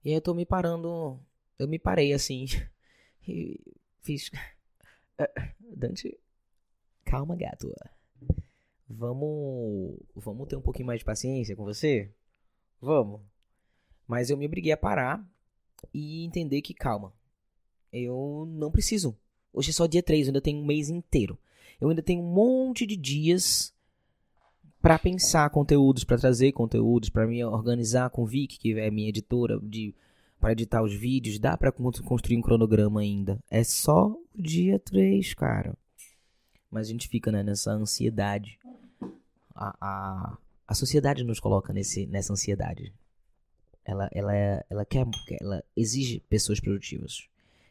E 0.05 0.11
aí 0.11 0.15
eu 0.15 0.21
tô 0.21 0.33
me 0.33 0.47
parando. 0.47 1.19
Eu 1.59 1.67
me 1.67 1.79
parei 1.79 2.13
assim. 2.13 2.47
E 3.29 3.59
fiz. 4.03 4.31
Dante, 5.59 6.17
calma, 7.05 7.35
gato. 7.35 7.75
Vamos. 8.89 9.99
Vamos 10.15 10.47
ter 10.47 10.55
um 10.55 10.63
pouquinho 10.63 10.87
mais 10.87 11.01
de 11.01 11.05
paciência 11.05 11.57
com 11.57 11.65
você? 11.65 12.15
Vamos. 12.81 13.21
Mas 14.07 14.31
eu 14.31 14.37
me 14.37 14.47
obriguei 14.47 14.71
a 14.71 14.77
parar 14.77 15.29
e 15.93 16.25
entender 16.25 16.63
que, 16.63 16.73
calma. 16.73 17.13
Eu 17.93 18.47
não 18.49 18.71
preciso. 18.71 19.19
Hoje 19.57 19.71
é 19.71 19.73
só 19.73 19.87
dia 19.87 20.03
3, 20.03 20.27
eu 20.27 20.31
ainda 20.31 20.41
tenho 20.43 20.61
um 20.61 20.67
mês 20.67 20.91
inteiro. 20.91 21.39
Eu 21.81 21.89
ainda 21.89 22.03
tenho 22.03 22.23
um 22.23 22.31
monte 22.31 22.87
de 22.87 22.95
dias 22.95 23.73
para 24.83 24.99
pensar 24.99 25.49
conteúdos, 25.49 26.05
para 26.05 26.19
trazer 26.19 26.53
conteúdos, 26.53 27.09
para 27.09 27.27
me 27.27 27.43
organizar 27.43 28.11
com 28.11 28.27
Vic, 28.27 28.59
que 28.59 28.79
é 28.79 28.91
minha 28.91 29.09
editora, 29.09 29.59
de 29.63 29.95
para 30.39 30.53
editar 30.53 30.83
os 30.83 30.95
vídeos, 30.95 31.39
dá 31.39 31.57
para 31.57 31.73
construir 31.73 32.37
um 32.37 32.43
cronograma 32.43 33.01
ainda. 33.01 33.43
É 33.51 33.65
só 33.65 34.09
o 34.09 34.43
dia 34.43 34.79
3, 34.79 35.33
cara. 35.33 35.75
Mas 36.71 36.89
a 36.89 36.91
gente 36.91 37.09
fica 37.09 37.33
né, 37.33 37.43
nessa 37.43 37.73
ansiedade. 37.73 38.59
A, 39.55 39.75
a, 39.81 40.39
a 40.69 40.75
sociedade 40.75 41.25
nos 41.25 41.41
coloca 41.41 41.73
nesse, 41.73 42.07
nessa 42.07 42.35
ansiedade. 42.35 42.93
Ela, 43.83 44.11
ela, 44.13 44.35
ela 44.69 44.85
quer, 44.85 45.07
ela 45.41 45.65
exige 45.75 46.21
pessoas 46.29 46.61
produtivas. 46.61 47.27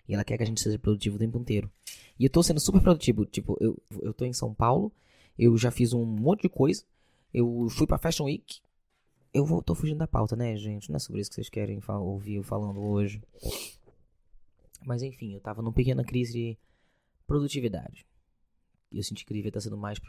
E 0.07 0.13
ela 0.13 0.23
quer 0.23 0.37
que 0.37 0.43
a 0.43 0.45
gente 0.45 0.61
seja 0.61 0.77
produtivo 0.77 1.15
o 1.15 1.19
tempo 1.19 1.37
inteiro. 1.37 1.71
E 2.19 2.25
eu 2.25 2.29
tô 2.29 2.43
sendo 2.43 2.59
super 2.59 2.81
produtivo. 2.81 3.25
Tipo, 3.25 3.57
eu, 3.59 3.81
eu 4.01 4.13
tô 4.13 4.25
em 4.25 4.33
São 4.33 4.53
Paulo, 4.53 4.91
eu 5.37 5.57
já 5.57 5.71
fiz 5.71 5.93
um 5.93 6.05
monte 6.05 6.43
de 6.43 6.49
coisa. 6.49 6.83
Eu 7.33 7.67
fui 7.69 7.85
pra 7.85 7.97
Fashion 7.97 8.25
Week. 8.25 8.61
Eu 9.33 9.45
vou, 9.45 9.61
tô 9.61 9.75
fugindo 9.75 9.97
da 9.97 10.07
pauta, 10.07 10.35
né, 10.35 10.55
gente? 10.55 10.89
Não 10.89 10.95
é 10.95 10.99
sobre 10.99 11.19
isso 11.19 11.29
que 11.29 11.35
vocês 11.35 11.49
querem 11.49 11.81
ouvir 11.87 12.35
eu 12.35 12.43
falando 12.43 12.79
hoje. 12.79 13.21
Mas 14.85 15.01
enfim, 15.01 15.33
eu 15.33 15.41
tava 15.41 15.61
numa 15.61 15.73
pequena 15.73 16.03
crise 16.03 16.31
de 16.31 16.57
produtividade. 17.27 18.05
Eu 18.91 19.03
senti 19.03 19.25
que 19.25 19.33
eu 19.33 19.35
devia 19.35 19.49
estar 19.49 19.59
sendo 19.59 19.75
mais 19.75 19.99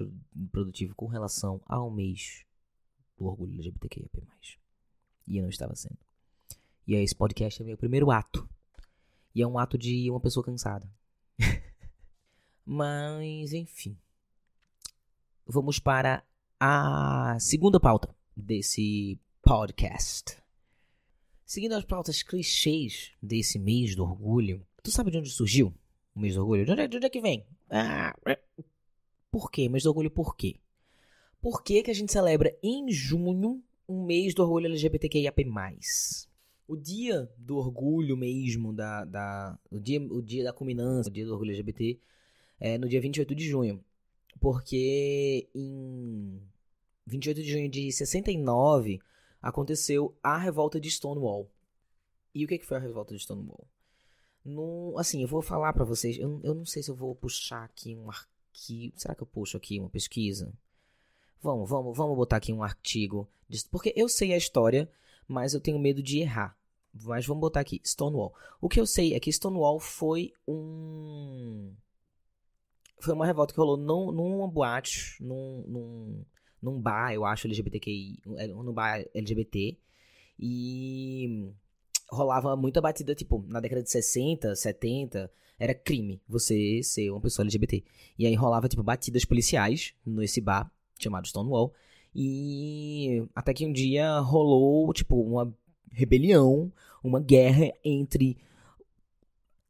produtivo 0.52 0.94
com 0.94 1.06
relação 1.06 1.60
ao 1.66 1.90
mês 1.90 2.44
do 3.18 3.24
orgulho 3.26 3.54
LGBTQIA+. 3.54 4.08
E 5.26 5.38
eu 5.38 5.42
não 5.42 5.50
estava 5.50 5.74
sendo. 5.74 5.98
E 6.86 6.94
aí 6.94 7.02
esse 7.02 7.16
podcast 7.16 7.60
é 7.60 7.64
meu 7.64 7.76
primeiro 7.76 8.12
ato. 8.12 8.48
E 9.36 9.42
é 9.42 9.46
um 9.46 9.58
ato 9.58 9.76
de 9.76 10.10
uma 10.10 10.18
pessoa 10.18 10.42
cansada. 10.42 10.90
Mas, 12.64 13.52
enfim. 13.52 13.94
Vamos 15.46 15.78
para 15.78 16.24
a 16.58 17.36
segunda 17.38 17.78
pauta 17.78 18.16
desse 18.34 19.20
podcast. 19.42 20.38
Seguindo 21.44 21.74
as 21.74 21.84
pautas 21.84 22.22
clichês 22.22 23.12
desse 23.22 23.58
mês 23.58 23.94
do 23.94 24.04
orgulho, 24.04 24.66
tu 24.82 24.90
sabe 24.90 25.10
de 25.10 25.18
onde 25.18 25.28
surgiu 25.28 25.74
o 26.14 26.18
mês 26.18 26.34
do 26.34 26.40
orgulho? 26.40 26.64
De 26.64 26.72
onde, 26.72 26.80
é, 26.80 26.88
de 26.88 26.96
onde 26.96 27.04
é 27.04 27.10
que 27.10 27.20
vem? 27.20 27.46
Ah, 27.68 28.16
por 29.30 29.50
quê? 29.50 29.68
Mês 29.68 29.82
do 29.82 29.90
orgulho 29.90 30.10
por 30.10 30.34
quê? 30.34 30.58
Por 31.42 31.62
que, 31.62 31.82
que 31.82 31.90
a 31.90 31.94
gente 31.94 32.10
celebra 32.10 32.58
em 32.62 32.90
junho 32.90 33.62
um 33.86 34.02
mês 34.02 34.34
do 34.34 34.42
orgulho 34.42 34.64
LGBTQIAP+. 34.64 35.44
O 36.68 36.76
dia 36.76 37.30
do 37.37 37.56
orgulho 37.56 38.16
mesmo, 38.16 38.73
da, 38.73 39.04
da, 39.04 39.58
o, 39.70 39.78
dia, 39.78 40.00
o 40.00 40.20
dia 40.20 40.44
da 40.44 40.52
culminância, 40.52 41.11
o 41.11 41.12
dia 41.12 41.25
do 41.25 41.32
orgulho 41.32 41.52
LGBT, 41.52 41.99
é 42.58 42.76
no 42.76 42.88
dia 42.88 43.00
28 43.00 43.35
de 43.35 43.46
junho. 43.46 43.85
Porque 44.40 45.49
em 45.54 46.40
28 47.06 47.42
de 47.42 47.50
junho 47.50 47.68
de 47.68 47.92
69 47.92 49.00
aconteceu 49.40 50.14
a 50.23 50.37
revolta 50.37 50.80
de 50.80 50.90
Stonewall. 50.90 51.49
E 52.35 52.44
o 52.44 52.49
que, 52.49 52.58
que 52.58 52.66
foi 52.66 52.76
a 52.76 52.80
revolta 52.80 53.14
de 53.14 53.23
Stonewall? 53.23 53.66
No, 54.44 54.94
assim, 54.99 55.23
eu 55.23 55.28
vou 55.28 55.42
falar 55.42 55.73
para 55.73 55.85
vocês, 55.85 56.18
eu, 56.18 56.40
eu 56.44 56.54
não 56.54 56.64
sei 56.64 56.82
se 56.82 56.90
eu 56.90 56.94
vou 56.94 57.14
puxar 57.14 57.64
aqui 57.64 57.96
um 57.96 58.08
arquivo, 58.08 58.92
será 58.96 59.14
que 59.14 59.23
eu 59.23 59.26
puxo 59.26 59.56
aqui 59.56 59.80
uma 59.80 59.88
pesquisa? 59.88 60.52
Vamos, 61.42 61.68
vamos, 61.68 61.96
vamos 61.96 62.16
botar 62.16 62.37
aqui 62.37 62.52
um 62.52 62.62
artigo. 62.62 63.28
Porque 63.70 63.92
eu 63.96 64.08
sei 64.08 64.32
a 64.32 64.37
história, 64.37 64.90
mas 65.26 65.54
eu 65.54 65.61
tenho 65.61 65.78
medo 65.78 66.02
de 66.02 66.18
errar. 66.21 66.56
Mas 67.04 67.26
vamos 67.26 67.40
botar 67.40 67.61
aqui, 67.61 67.80
Stonewall. 67.85 68.35
O 68.61 68.68
que 68.68 68.80
eu 68.80 68.87
sei 68.87 69.14
é 69.14 69.21
que 69.21 69.33
Stonewall 69.33 69.78
foi 69.78 70.33
um. 70.49 71.75
Foi 73.00 73.12
uma 73.12 73.26
revolta 73.26 73.52
que 73.52 73.61
rolou 73.61 73.76
num, 73.76 74.11
numa 74.11 74.49
boate, 74.49 75.23
num, 75.23 75.64
num, 75.66 76.25
num 76.62 76.80
bar, 76.80 77.12
eu 77.12 77.25
acho, 77.25 77.47
LGBTQI. 77.47 78.21
É, 78.37 78.47
num 78.47 78.73
bar 78.73 79.04
LGBT. 79.14 79.78
E 80.38 81.52
rolava 82.11 82.56
muita 82.56 82.80
batida, 82.80 83.14
tipo, 83.14 83.45
na 83.49 83.61
década 83.61 83.83
de 83.83 83.90
60, 83.90 84.54
70, 84.54 85.30
era 85.59 85.75
crime 85.75 86.21
você 86.28 86.83
ser 86.83 87.11
uma 87.11 87.21
pessoa 87.21 87.45
LGBT. 87.45 87.85
E 88.18 88.26
aí 88.26 88.35
rolava, 88.35 88.68
tipo, 88.68 88.83
batidas 88.83 89.25
policiais 89.25 89.95
nesse 90.04 90.40
bar 90.40 90.71
chamado 90.99 91.26
Stonewall. 91.26 91.75
E 92.18 93.28
até 93.35 93.52
que 93.52 93.66
um 93.66 93.73
dia 93.73 94.18
rolou, 94.20 94.90
tipo, 94.94 95.20
uma 95.20 95.54
rebelião, 95.92 96.73
uma 97.04 97.20
guerra 97.20 97.70
entre 97.85 98.38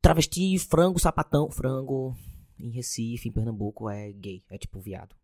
travesti, 0.00 0.56
frango, 0.60 1.00
sapatão. 1.00 1.50
Frango 1.50 2.16
em 2.56 2.70
Recife, 2.70 3.28
em 3.28 3.32
Pernambuco, 3.32 3.90
é 3.90 4.12
gay, 4.12 4.44
é 4.48 4.56
tipo 4.56 4.78
viado. 4.78 5.16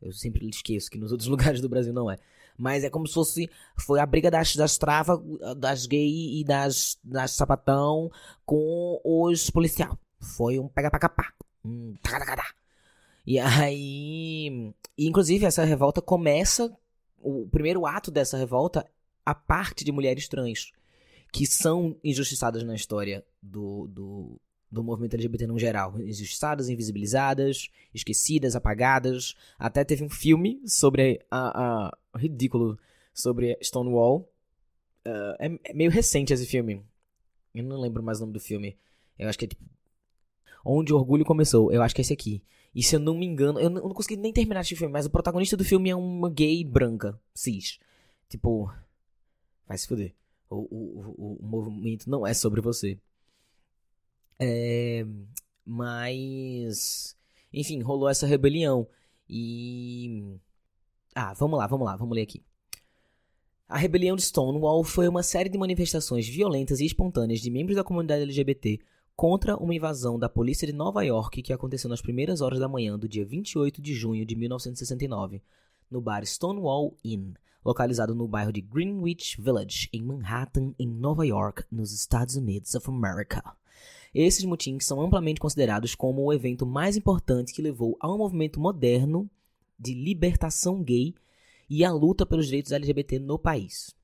Eu 0.00 0.12
sempre 0.12 0.48
esqueço 0.48 0.90
que 0.90 0.96
nos 0.96 1.12
outros 1.12 1.28
lugares 1.30 1.60
do 1.60 1.68
Brasil 1.68 1.92
não 1.92 2.10
é. 2.10 2.18
Mas 2.56 2.84
é 2.84 2.90
como 2.90 3.06
se 3.06 3.12
fosse. 3.12 3.50
Foi 3.78 4.00
a 4.00 4.06
briga 4.06 4.30
das, 4.30 4.56
das 4.56 4.78
travas, 4.78 5.20
das 5.58 5.84
gay 5.84 6.40
e 6.40 6.42
das, 6.42 6.98
das 7.04 7.32
sapatão 7.32 8.10
com 8.46 8.98
os 9.04 9.50
policial. 9.50 9.98
Foi 10.18 10.58
um 10.58 10.68
pega 10.68 10.90
pra 10.90 10.98
capar. 10.98 11.34
Um 11.62 11.94
tacadacadá. 12.02 12.46
E 13.26 13.38
aí. 13.38 14.72
E, 14.96 15.06
inclusive, 15.06 15.44
essa 15.44 15.64
revolta 15.64 16.00
começa. 16.02 16.76
O 17.20 17.46
primeiro 17.48 17.86
ato 17.86 18.10
dessa 18.10 18.36
revolta, 18.36 18.84
a 19.24 19.32
parte 19.34 19.84
de 19.84 19.92
mulheres 19.92 20.26
trans, 20.26 20.72
que 21.32 21.46
são 21.46 21.96
injustiçadas 22.02 22.64
na 22.64 22.74
história 22.74 23.24
do, 23.40 23.86
do, 23.86 24.40
do 24.68 24.82
movimento 24.82 25.14
LGBT 25.14 25.46
no 25.46 25.58
geral. 25.58 25.94
Injustiçadas, 26.00 26.68
invisibilizadas, 26.68 27.70
esquecidas, 27.94 28.56
apagadas. 28.56 29.36
Até 29.58 29.84
teve 29.84 30.02
um 30.02 30.10
filme 30.10 30.60
sobre 30.66 31.24
a. 31.30 31.86
a 31.86 32.18
ridículo 32.18 32.78
sobre 33.14 33.56
Stonewall. 33.62 34.28
Uh, 35.06 35.34
é, 35.38 35.58
é, 35.64 35.74
meio 35.74 35.90
recente 35.90 36.32
esse 36.32 36.46
filme. 36.46 36.82
Eu 37.54 37.64
não 37.64 37.80
lembro 37.80 38.02
mais 38.02 38.18
o 38.18 38.22
nome 38.22 38.32
do 38.32 38.40
filme. 38.40 38.76
Eu 39.18 39.28
acho 39.28 39.38
que 39.38 39.44
é 39.44 39.48
tipo. 39.48 39.62
Onde 40.64 40.92
o 40.92 40.96
Orgulho 40.96 41.24
Começou. 41.24 41.72
Eu 41.72 41.82
acho 41.82 41.94
que 41.94 42.00
é 42.00 42.04
esse 42.04 42.12
aqui. 42.12 42.42
E 42.74 42.82
se 42.82 42.96
eu 42.96 43.00
não 43.00 43.14
me 43.14 43.26
engano, 43.26 43.60
eu 43.60 43.68
não, 43.68 43.90
consegui 43.90 44.16
nem 44.16 44.32
terminar 44.32 44.62
esse 44.62 44.74
filme, 44.74 44.92
mas 44.92 45.04
o 45.04 45.10
protagonista 45.10 45.56
do 45.56 45.64
filme 45.64 45.90
é 45.90 45.96
uma 45.96 46.30
gay 46.30 46.64
branca, 46.64 47.20
cis. 47.34 47.78
Tipo, 48.28 48.72
vai 49.66 49.76
se 49.76 49.86
fuder. 49.86 50.14
O, 50.48 50.56
o, 50.56 51.14
o, 51.18 51.36
o 51.40 51.46
movimento 51.46 52.08
não 52.08 52.26
é 52.26 52.32
sobre 52.32 52.60
você. 52.60 52.98
É, 54.38 55.04
mas, 55.64 57.16
enfim, 57.52 57.80
rolou 57.82 58.08
essa 58.08 58.26
rebelião. 58.26 58.88
E. 59.28 60.38
Ah, 61.14 61.34
vamos 61.34 61.58
lá, 61.58 61.66
vamos 61.66 61.86
lá, 61.86 61.96
vamos 61.96 62.14
ler 62.14 62.22
aqui. 62.22 62.42
A 63.68 63.78
rebelião 63.78 64.16
de 64.16 64.22
Stonewall 64.22 64.82
foi 64.84 65.08
uma 65.08 65.22
série 65.22 65.48
de 65.48 65.58
manifestações 65.58 66.28
violentas 66.28 66.80
e 66.80 66.86
espontâneas 66.86 67.40
de 67.40 67.50
membros 67.50 67.76
da 67.76 67.84
comunidade 67.84 68.22
LGBT 68.22 68.78
contra 69.16 69.56
uma 69.56 69.74
invasão 69.74 70.18
da 70.18 70.28
polícia 70.28 70.66
de 70.66 70.72
Nova 70.72 71.04
York 71.04 71.42
que 71.42 71.52
aconteceu 71.52 71.88
nas 71.88 72.02
primeiras 72.02 72.40
horas 72.40 72.58
da 72.58 72.68
manhã 72.68 72.98
do 72.98 73.08
dia 73.08 73.24
28 73.24 73.80
de 73.80 73.94
junho 73.94 74.24
de 74.24 74.34
1969, 74.34 75.42
no 75.90 76.00
bar 76.00 76.24
Stonewall 76.24 76.96
Inn, 77.04 77.34
localizado 77.64 78.14
no 78.14 78.26
bairro 78.26 78.52
de 78.52 78.60
Greenwich 78.60 79.40
Village, 79.40 79.88
em 79.92 80.02
Manhattan, 80.02 80.74
em 80.78 80.88
Nova 80.88 81.24
York, 81.26 81.64
nos 81.70 81.92
Estados 81.92 82.36
Unidos 82.36 82.74
of 82.74 82.88
America. 82.88 83.42
Esses 84.14 84.44
motins 84.44 84.84
são 84.84 85.00
amplamente 85.00 85.40
considerados 85.40 85.94
como 85.94 86.22
o 86.22 86.32
evento 86.32 86.66
mais 86.66 86.96
importante 86.96 87.52
que 87.54 87.62
levou 87.62 87.96
a 88.00 88.12
um 88.12 88.18
movimento 88.18 88.60
moderno 88.60 89.30
de 89.78 89.94
libertação 89.94 90.82
gay 90.82 91.14
e 91.68 91.84
a 91.84 91.92
luta 91.92 92.26
pelos 92.26 92.46
direitos 92.46 92.72
LGBT 92.72 93.18
no 93.18 93.38
país. 93.38 93.94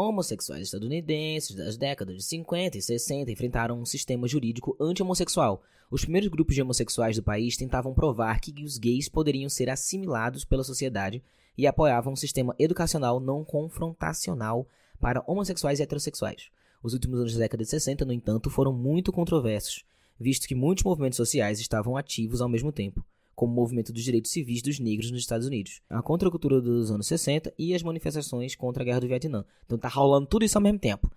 Homossexuais 0.00 0.62
estadunidenses 0.62 1.56
das 1.56 1.76
décadas 1.76 2.14
de 2.14 2.22
50 2.22 2.78
e 2.78 2.80
60 2.80 3.32
enfrentaram 3.32 3.80
um 3.80 3.84
sistema 3.84 4.28
jurídico 4.28 4.76
anti-homossexual. 4.80 5.60
Os 5.90 6.02
primeiros 6.02 6.28
grupos 6.28 6.54
de 6.54 6.62
homossexuais 6.62 7.16
do 7.16 7.22
país 7.24 7.56
tentavam 7.56 7.92
provar 7.92 8.40
que 8.40 8.54
os 8.62 8.78
gays 8.78 9.08
poderiam 9.08 9.48
ser 9.48 9.68
assimilados 9.68 10.44
pela 10.44 10.62
sociedade 10.62 11.20
e 11.56 11.66
apoiavam 11.66 12.12
um 12.12 12.16
sistema 12.16 12.54
educacional 12.60 13.18
não 13.18 13.44
confrontacional 13.44 14.68
para 15.00 15.24
homossexuais 15.26 15.80
e 15.80 15.82
heterossexuais. 15.82 16.48
Os 16.80 16.94
últimos 16.94 17.18
anos 17.18 17.32
da 17.32 17.40
década 17.40 17.64
de 17.64 17.70
60, 17.70 18.04
no 18.04 18.12
entanto, 18.12 18.48
foram 18.48 18.72
muito 18.72 19.10
controversos, 19.10 19.84
visto 20.16 20.46
que 20.46 20.54
muitos 20.54 20.84
movimentos 20.84 21.16
sociais 21.16 21.58
estavam 21.58 21.96
ativos 21.96 22.40
ao 22.40 22.48
mesmo 22.48 22.70
tempo 22.70 23.04
como 23.38 23.52
o 23.52 23.54
movimento 23.54 23.92
dos 23.92 24.02
direitos 24.02 24.32
civis 24.32 24.60
dos 24.60 24.80
negros 24.80 25.12
nos 25.12 25.20
Estados 25.20 25.46
Unidos, 25.46 25.80
a 25.88 26.02
contracultura 26.02 26.60
dos 26.60 26.90
anos 26.90 27.06
60 27.06 27.54
e 27.56 27.72
as 27.72 27.84
manifestações 27.84 28.56
contra 28.56 28.82
a 28.82 28.84
guerra 28.84 28.98
do 28.98 29.06
Vietnã. 29.06 29.44
Então 29.64 29.78
tá 29.78 29.86
rolando 29.86 30.26
tudo 30.26 30.44
isso 30.44 30.58
ao 30.58 30.62
mesmo 30.62 30.80
tempo. 30.80 31.08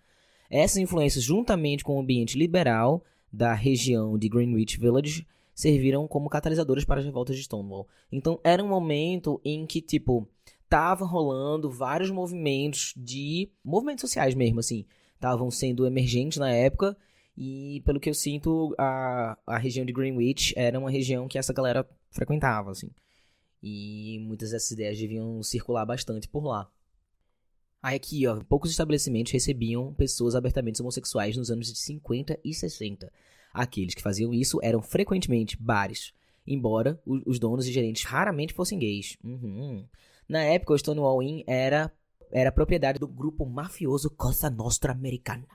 Essas 0.47 0.77
influências, 0.77 1.23
juntamente 1.23 1.83
com 1.83 1.97
o 1.97 1.99
ambiente 1.99 2.37
liberal 2.37 3.03
da 3.33 3.55
região 3.55 4.19
de 4.19 4.29
Greenwich 4.29 4.79
Village, 4.79 5.25
serviram 5.55 6.07
como 6.07 6.29
catalisadores 6.29 6.85
para 6.85 6.99
as 6.99 7.05
revoltas 7.07 7.35
de 7.35 7.41
Stonewall. 7.41 7.87
Então 8.11 8.39
era 8.43 8.63
um 8.63 8.67
momento 8.67 9.41
em 9.43 9.65
que, 9.65 9.81
tipo, 9.81 10.29
tava 10.69 11.07
rolando 11.07 11.71
vários 11.71 12.11
movimentos 12.11 12.93
de. 12.95 13.49
movimentos 13.65 14.01
sociais 14.01 14.35
mesmo, 14.35 14.59
assim. 14.59 14.85
Estavam 15.15 15.49
sendo 15.49 15.87
emergentes 15.87 16.37
na 16.37 16.51
época 16.51 16.95
e 17.35 17.81
pelo 17.83 17.99
que 17.99 18.11
eu 18.11 18.13
sinto, 18.13 18.75
a, 18.77 19.35
a 19.47 19.57
região 19.57 19.83
de 19.83 19.91
Greenwich 19.91 20.53
era 20.55 20.77
uma 20.77 20.91
região 20.91 21.27
que 21.27 21.39
essa 21.39 21.51
galera 21.51 21.87
frequentava, 22.11 22.71
assim. 22.71 22.89
E 23.63 24.19
muitas 24.21 24.51
dessas 24.51 24.71
ideias 24.71 24.99
deviam 24.99 25.41
circular 25.43 25.85
bastante 25.85 26.27
por 26.27 26.43
lá. 26.43 26.69
Aí 27.81 27.95
aqui, 27.95 28.27
ó, 28.27 28.39
poucos 28.43 28.69
estabelecimentos 28.69 29.31
recebiam 29.31 29.93
pessoas 29.93 30.35
abertamente 30.35 30.81
homossexuais 30.81 31.35
nos 31.35 31.49
anos 31.49 31.67
de 31.67 31.79
50 31.79 32.39
e 32.43 32.53
60. 32.53 33.11
Aqueles 33.53 33.95
que 33.95 34.01
faziam 34.01 34.33
isso 34.33 34.59
eram 34.61 34.81
frequentemente 34.81 35.57
bares, 35.61 36.13
embora 36.45 37.01
os 37.05 37.39
donos 37.39 37.67
e 37.67 37.71
gerentes 37.71 38.03
raramente 38.03 38.53
fossem 38.53 38.77
gays. 38.77 39.17
Uhum. 39.23 39.85
Na 40.29 40.43
época, 40.43 40.73
o 40.73 40.77
Stonewall 40.77 41.21
Inn 41.23 41.43
era, 41.47 41.91
era 42.31 42.51
propriedade 42.51 42.99
do 42.99 43.07
grupo 43.07 43.45
mafioso 43.45 44.09
Costa 44.09 44.49
Nostra 44.49 44.91
Americana. 44.91 45.47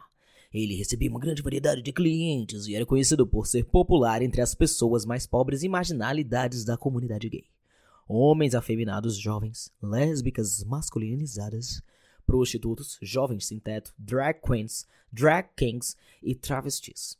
Ele 0.52 0.76
recebia 0.76 1.10
uma 1.10 1.20
grande 1.20 1.42
variedade 1.42 1.82
de 1.82 1.92
clientes 1.92 2.66
e 2.66 2.74
era 2.74 2.86
conhecido 2.86 3.26
por 3.26 3.46
ser 3.46 3.64
popular 3.64 4.22
entre 4.22 4.40
as 4.40 4.54
pessoas 4.54 5.04
mais 5.04 5.26
pobres 5.26 5.62
e 5.62 5.68
marginalidades 5.68 6.64
da 6.64 6.76
comunidade 6.76 7.28
gay. 7.28 7.44
Homens 8.08 8.54
afeminados 8.54 9.16
jovens, 9.16 9.72
lésbicas 9.82 10.62
masculinizadas, 10.64 11.82
prostitutos, 12.26 12.98
jovens 13.02 13.46
sem 13.46 13.58
teto, 13.58 13.92
drag 13.98 14.40
queens, 14.40 14.86
drag 15.12 15.48
kings 15.56 15.96
e 16.22 16.34
travestis. 16.34 17.18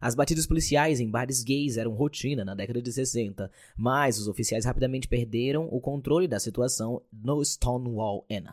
As 0.00 0.14
batidas 0.14 0.46
policiais 0.46 1.00
em 1.00 1.10
bares 1.10 1.42
gays 1.42 1.76
eram 1.76 1.92
rotina 1.92 2.44
na 2.44 2.54
década 2.54 2.80
de 2.80 2.92
60, 2.92 3.50
mas 3.76 4.18
os 4.18 4.28
oficiais 4.28 4.64
rapidamente 4.64 5.08
perderam 5.08 5.66
o 5.72 5.80
controle 5.80 6.28
da 6.28 6.38
situação 6.38 7.02
no 7.12 7.44
Stonewall 7.44 8.24
Inn. 8.30 8.46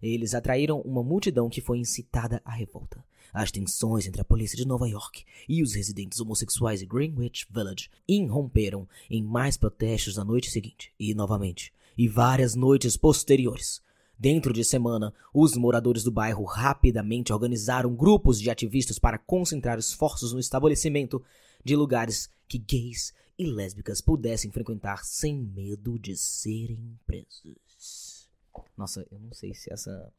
Eles 0.00 0.32
atraíram 0.32 0.80
uma 0.80 1.02
multidão 1.02 1.48
que 1.48 1.60
foi 1.60 1.78
incitada 1.78 2.40
à 2.44 2.52
revolta. 2.52 3.04
As 3.32 3.50
tensões 3.50 4.06
entre 4.06 4.20
a 4.20 4.24
polícia 4.24 4.56
de 4.56 4.66
Nova 4.66 4.86
York 4.86 5.24
e 5.48 5.62
os 5.62 5.74
residentes 5.74 6.20
homossexuais 6.20 6.80
de 6.80 6.86
Greenwich 6.86 7.46
Village 7.50 7.88
irromperam 8.06 8.86
em 9.08 9.22
mais 9.22 9.56
protestos 9.56 10.16
na 10.16 10.24
noite 10.24 10.50
seguinte 10.50 10.92
e 10.98 11.14
novamente, 11.14 11.72
e 11.96 12.06
várias 12.06 12.54
noites 12.54 12.96
posteriores. 12.96 13.80
Dentro 14.18 14.52
de 14.52 14.62
semana, 14.62 15.14
os 15.32 15.56
moradores 15.56 16.04
do 16.04 16.12
bairro 16.12 16.44
rapidamente 16.44 17.32
organizaram 17.32 17.96
grupos 17.96 18.38
de 18.38 18.50
ativistas 18.50 18.98
para 18.98 19.18
concentrar 19.18 19.78
esforços 19.78 20.32
no 20.32 20.38
estabelecimento 20.38 21.22
de 21.64 21.74
lugares 21.74 22.28
que 22.46 22.58
gays 22.58 23.14
e 23.38 23.46
lésbicas 23.46 24.00
pudessem 24.00 24.50
frequentar 24.50 25.04
sem 25.04 25.36
medo 25.36 25.98
de 25.98 26.16
serem 26.16 26.98
presos. 27.06 28.30
Nossa, 28.76 29.06
eu 29.10 29.18
não 29.18 29.32
sei 29.32 29.54
se 29.54 29.72
essa 29.72 30.12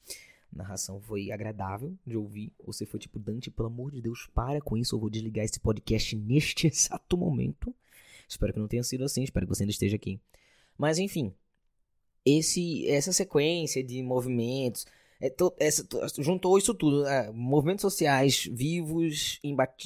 narração 0.56 1.00
foi 1.02 1.32
agradável 1.32 1.98
de 2.06 2.18
ouvir. 2.18 2.52
Você 2.66 2.86
foi 2.86 3.00
tipo, 3.00 3.20
Dante, 3.20 3.52
pelo 3.52 3.68
amor 3.68 3.92
de 3.92 4.02
Deus, 4.02 4.30
para 4.34 4.62
com 4.62 4.78
isso. 4.78 4.96
Eu 4.96 5.00
vou 5.00 5.10
desligar 5.10 5.46
esse 5.46 5.60
podcast 5.60 6.16
neste 6.18 6.68
exato 6.68 7.18
momento. 7.18 7.74
Espero 8.28 8.54
que 8.54 8.60
não 8.60 8.68
tenha 8.68 8.84
sido 8.84 9.04
assim. 9.04 9.24
Espero 9.24 9.46
que 9.46 9.54
você 9.56 9.64
ainda 9.64 9.72
esteja 9.72 9.96
aqui. 9.96 10.20
Mas 10.78 10.98
enfim, 10.98 11.34
esse, 12.26 12.88
essa 12.88 13.12
sequência 13.12 13.84
de 13.84 14.02
movimentos. 14.02 14.86
É, 15.20 15.30
to, 15.30 15.54
essa, 15.58 15.84
to, 15.84 16.00
juntou 16.20 16.58
isso 16.58 16.74
tudo. 16.74 17.06
É, 17.06 17.32
movimentos 17.32 17.82
sociais 17.82 18.46
vivos, 18.52 19.40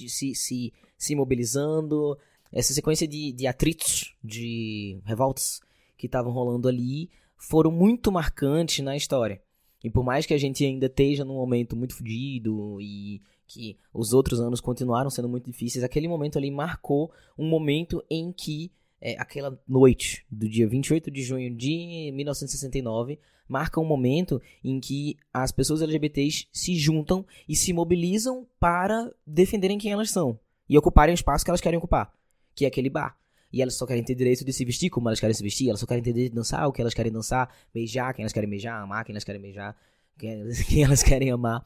se, 0.07 0.35
se, 0.35 0.73
se 0.97 1.15
mobilizando. 1.15 2.17
Essa 2.51 2.73
sequência 2.73 3.07
de, 3.07 3.33
de 3.33 3.45
atritos, 3.45 4.15
de 4.23 5.01
revoltas 5.03 5.59
que 5.97 6.05
estavam 6.05 6.31
rolando 6.31 6.67
ali, 6.67 7.09
foram 7.35 7.71
muito 7.71 8.11
marcantes 8.11 8.83
na 8.83 8.95
história. 8.95 9.41
E 9.83 9.89
por 9.89 10.03
mais 10.03 10.25
que 10.25 10.33
a 10.33 10.37
gente 10.37 10.65
ainda 10.65 10.87
esteja 10.87 11.23
num 11.23 11.35
momento 11.35 11.75
muito 11.75 11.95
fodido 11.95 12.79
e 12.81 13.21
que 13.45 13.77
os 13.93 14.13
outros 14.13 14.39
anos 14.39 14.59
continuaram 14.59 15.09
sendo 15.09 15.29
muito 15.29 15.45
difíceis, 15.45 15.83
aquele 15.83 16.07
momento 16.07 16.37
ali 16.37 16.51
marcou 16.51 17.11
um 17.37 17.47
momento 17.47 18.03
em 18.09 18.31
que 18.31 18.71
é, 18.99 19.15
aquela 19.19 19.57
noite 19.67 20.25
do 20.29 20.49
dia 20.49 20.67
28 20.67 21.11
de 21.11 21.21
junho 21.21 21.55
de 21.55 22.11
1969 22.13 23.19
marca 23.47 23.79
um 23.79 23.85
momento 23.85 24.41
em 24.63 24.79
que 24.79 25.17
as 25.33 25.51
pessoas 25.51 25.81
LGBTs 25.81 26.47
se 26.51 26.75
juntam 26.75 27.25
e 27.47 27.55
se 27.55 27.71
mobilizam 27.71 28.45
para 28.59 29.09
defenderem 29.25 29.77
quem 29.77 29.91
elas 29.91 30.09
são 30.09 30.37
e 30.67 30.77
ocuparem 30.77 31.13
o 31.13 31.15
espaço 31.15 31.45
que 31.45 31.51
elas 31.51 31.61
querem 31.61 31.77
ocupar, 31.77 32.13
que 32.53 32.65
é 32.65 32.67
aquele 32.67 32.89
bar. 32.89 33.17
E 33.51 33.61
elas 33.61 33.75
só 33.75 33.85
querem 33.85 34.03
ter 34.03 34.15
direito 34.15 34.43
de 34.43 34.51
se 34.51 34.65
vestir 34.65 34.89
como 34.89 35.07
elas 35.07 35.19
querem 35.19 35.33
se 35.33 35.41
vestir, 35.41 35.69
elas 35.69 35.79
só 35.79 35.85
querem 35.85 36.03
ter 36.03 36.11
direito 36.11 36.31
de 36.31 36.35
dançar 36.35 36.67
o 36.67 36.71
que 36.71 36.81
elas 36.81 36.93
querem 36.93 37.11
dançar, 37.11 37.53
beijar 37.73 38.13
quem 38.13 38.23
elas 38.23 38.33
querem 38.33 38.49
beijar, 38.49 38.81
amar 38.81 39.05
quem 39.05 39.13
elas 39.13 39.23
querem 39.23 39.41
beijar, 39.41 39.75
quem, 40.17 40.83
elas 40.83 41.03
querem 41.03 41.31
amar. 41.31 41.65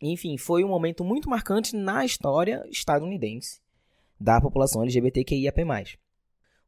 Enfim, 0.00 0.38
foi 0.38 0.62
um 0.62 0.68
momento 0.68 1.04
muito 1.04 1.28
marcante 1.28 1.74
na 1.74 2.04
história 2.04 2.64
estadunidense 2.70 3.60
da 4.20 4.40
população 4.40 4.82
LGBTQIAP+. 4.82 5.60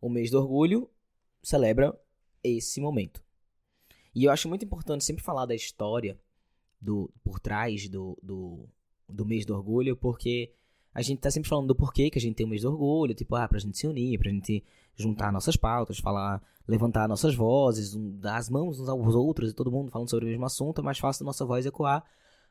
O 0.00 0.08
mês 0.08 0.30
do 0.30 0.38
orgulho 0.38 0.90
celebra 1.42 1.96
esse 2.42 2.80
momento. 2.80 3.22
E 4.14 4.24
eu 4.24 4.32
acho 4.32 4.48
muito 4.48 4.64
importante 4.64 5.04
sempre 5.04 5.22
falar 5.22 5.46
da 5.46 5.54
história 5.54 6.18
do 6.80 7.12
por 7.22 7.38
trás 7.38 7.88
do, 7.88 8.18
do, 8.22 8.68
do 9.08 9.24
mês 9.24 9.44
do 9.44 9.54
orgulho, 9.54 9.96
porque 9.96 10.52
a 10.92 11.02
gente 11.02 11.20
tá 11.20 11.30
sempre 11.30 11.48
falando 11.48 11.68
do 11.68 11.74
porquê 11.74 12.10
que 12.10 12.18
a 12.18 12.20
gente 12.20 12.34
tem 12.34 12.46
o 12.46 12.48
mês 12.48 12.62
do 12.62 12.70
orgulho, 12.70 13.14
tipo, 13.14 13.34
ah, 13.36 13.46
pra 13.46 13.58
gente 13.58 13.78
se 13.78 13.86
unir, 13.86 14.18
pra 14.18 14.30
gente 14.30 14.64
juntar 14.96 15.32
nossas 15.32 15.56
pautas, 15.56 15.98
falar, 15.98 16.42
levantar 16.66 17.08
nossas 17.08 17.34
vozes, 17.34 17.94
dar 18.18 18.36
as 18.36 18.48
mãos 18.48 18.80
uns 18.80 18.88
aos 18.88 19.14
outros 19.14 19.50
e 19.50 19.54
todo 19.54 19.70
mundo 19.70 19.90
falando 19.90 20.10
sobre 20.10 20.26
o 20.26 20.28
mesmo 20.28 20.44
assunto, 20.44 20.80
é 20.80 20.84
mais 20.84 20.98
fácil 20.98 21.24
a 21.24 21.26
nossa 21.26 21.44
voz 21.44 21.64
ecoar. 21.64 22.04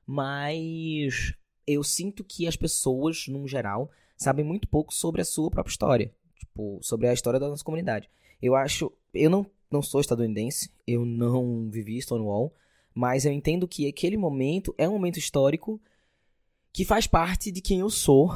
Mas 0.05 1.35
eu 1.67 1.83
sinto 1.83 2.23
que 2.23 2.47
as 2.47 2.55
pessoas, 2.55 3.27
num 3.27 3.47
geral, 3.47 3.91
sabem 4.17 4.43
muito 4.43 4.67
pouco 4.67 4.93
sobre 4.93 5.21
a 5.21 5.25
sua 5.25 5.51
própria 5.51 5.71
história, 5.71 6.13
tipo, 6.37 6.79
sobre 6.81 7.07
a 7.07 7.13
história 7.13 7.39
da 7.39 7.49
nossa 7.49 7.63
comunidade. 7.63 8.09
Eu 8.41 8.55
acho, 8.55 8.91
eu 9.13 9.29
não, 9.29 9.45
não 9.69 9.81
sou 9.81 10.01
estadunidense, 10.01 10.71
eu 10.87 11.05
não 11.05 11.69
vivi 11.69 12.01
Stonewall, 12.01 12.53
mas 12.93 13.25
eu 13.25 13.31
entendo 13.31 13.67
que 13.67 13.87
aquele 13.87 14.17
momento 14.17 14.73
é 14.77 14.87
um 14.87 14.93
momento 14.93 15.19
histórico 15.19 15.79
que 16.71 16.85
faz 16.85 17.07
parte 17.07 17.51
de 17.51 17.61
quem 17.61 17.79
eu 17.79 17.89
sou, 17.89 18.31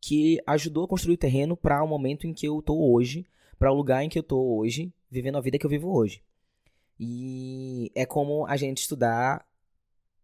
que 0.00 0.40
ajudou 0.46 0.84
a 0.84 0.88
construir 0.88 1.14
o 1.14 1.18
terreno 1.18 1.56
para 1.56 1.82
o 1.82 1.88
momento 1.88 2.26
em 2.26 2.32
que 2.32 2.46
eu 2.46 2.60
tô 2.62 2.92
hoje, 2.92 3.26
para 3.58 3.72
o 3.72 3.74
lugar 3.74 4.04
em 4.04 4.08
que 4.08 4.18
eu 4.18 4.22
tô 4.22 4.38
hoje, 4.56 4.92
vivendo 5.10 5.38
a 5.38 5.40
vida 5.40 5.58
que 5.58 5.66
eu 5.66 5.70
vivo 5.70 5.92
hoje. 5.92 6.22
E 6.98 7.90
é 7.94 8.06
como 8.06 8.46
a 8.46 8.56
gente 8.56 8.78
estudar 8.78 9.44